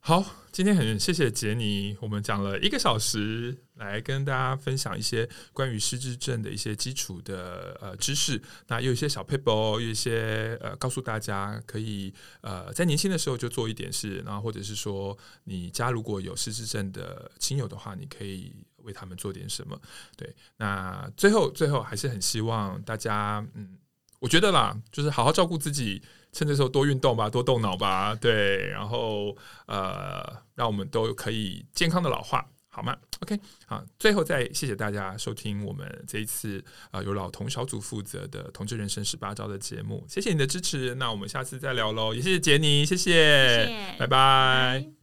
[0.05, 8.43] 好，今天很谢谢杰尼，我们讲了一个小时，来跟大家分享一些关于失智症的一些基础的呃知识。
[8.67, 18.53] 那有一些小 paper，，有一些呃告诉大家可以呃在年轻的时候就做一点事，然后或者是说你家如果有失智症的亲友的话，你可以
[18.85, 19.81] 为他们做点什么。
[20.17, 23.77] 对，那最后最后还是很希望大家，嗯，
[24.21, 26.03] 我觉得啦，就是好好照顾自己。
[26.35, 30.25] 趁这时候多运动吧，多动脑吧，对，然后呃，
[30.55, 44.07] 让我们都可以健康的老化，好吗？OK，好，最后再谢谢大家收听我们这一次啊、呃、由老童小组负责的同志人生十八招的节目，谢谢你的支持，那我们下次再聊喽，也谢谢杰尼，谢谢，谢谢拜拜。
[44.07, 45.02] 拜拜。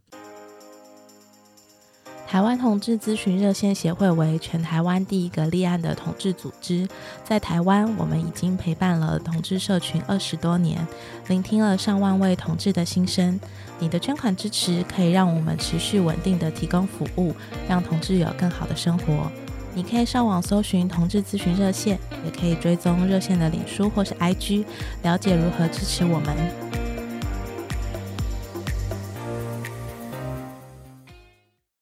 [2.29, 6.87] 台湾同志咨询热线协会为全台湾第一个立案的同志组织，
[7.23, 10.87] 在台湾，我们已经陪伴了同志社群二十多年，
[11.27, 13.39] 聆听了上万位同志的心声。
[13.79, 17.33] 你的捐款支持可以让我们持续稳定的提供服务，
[17.67, 19.31] 让同志有更好的生活。
[19.73, 24.65] 你可以上网搜寻同志咨询热线，也可以追踪热线的脸书或是 IG，
[25.01, 26.78] 了解如何支持我们。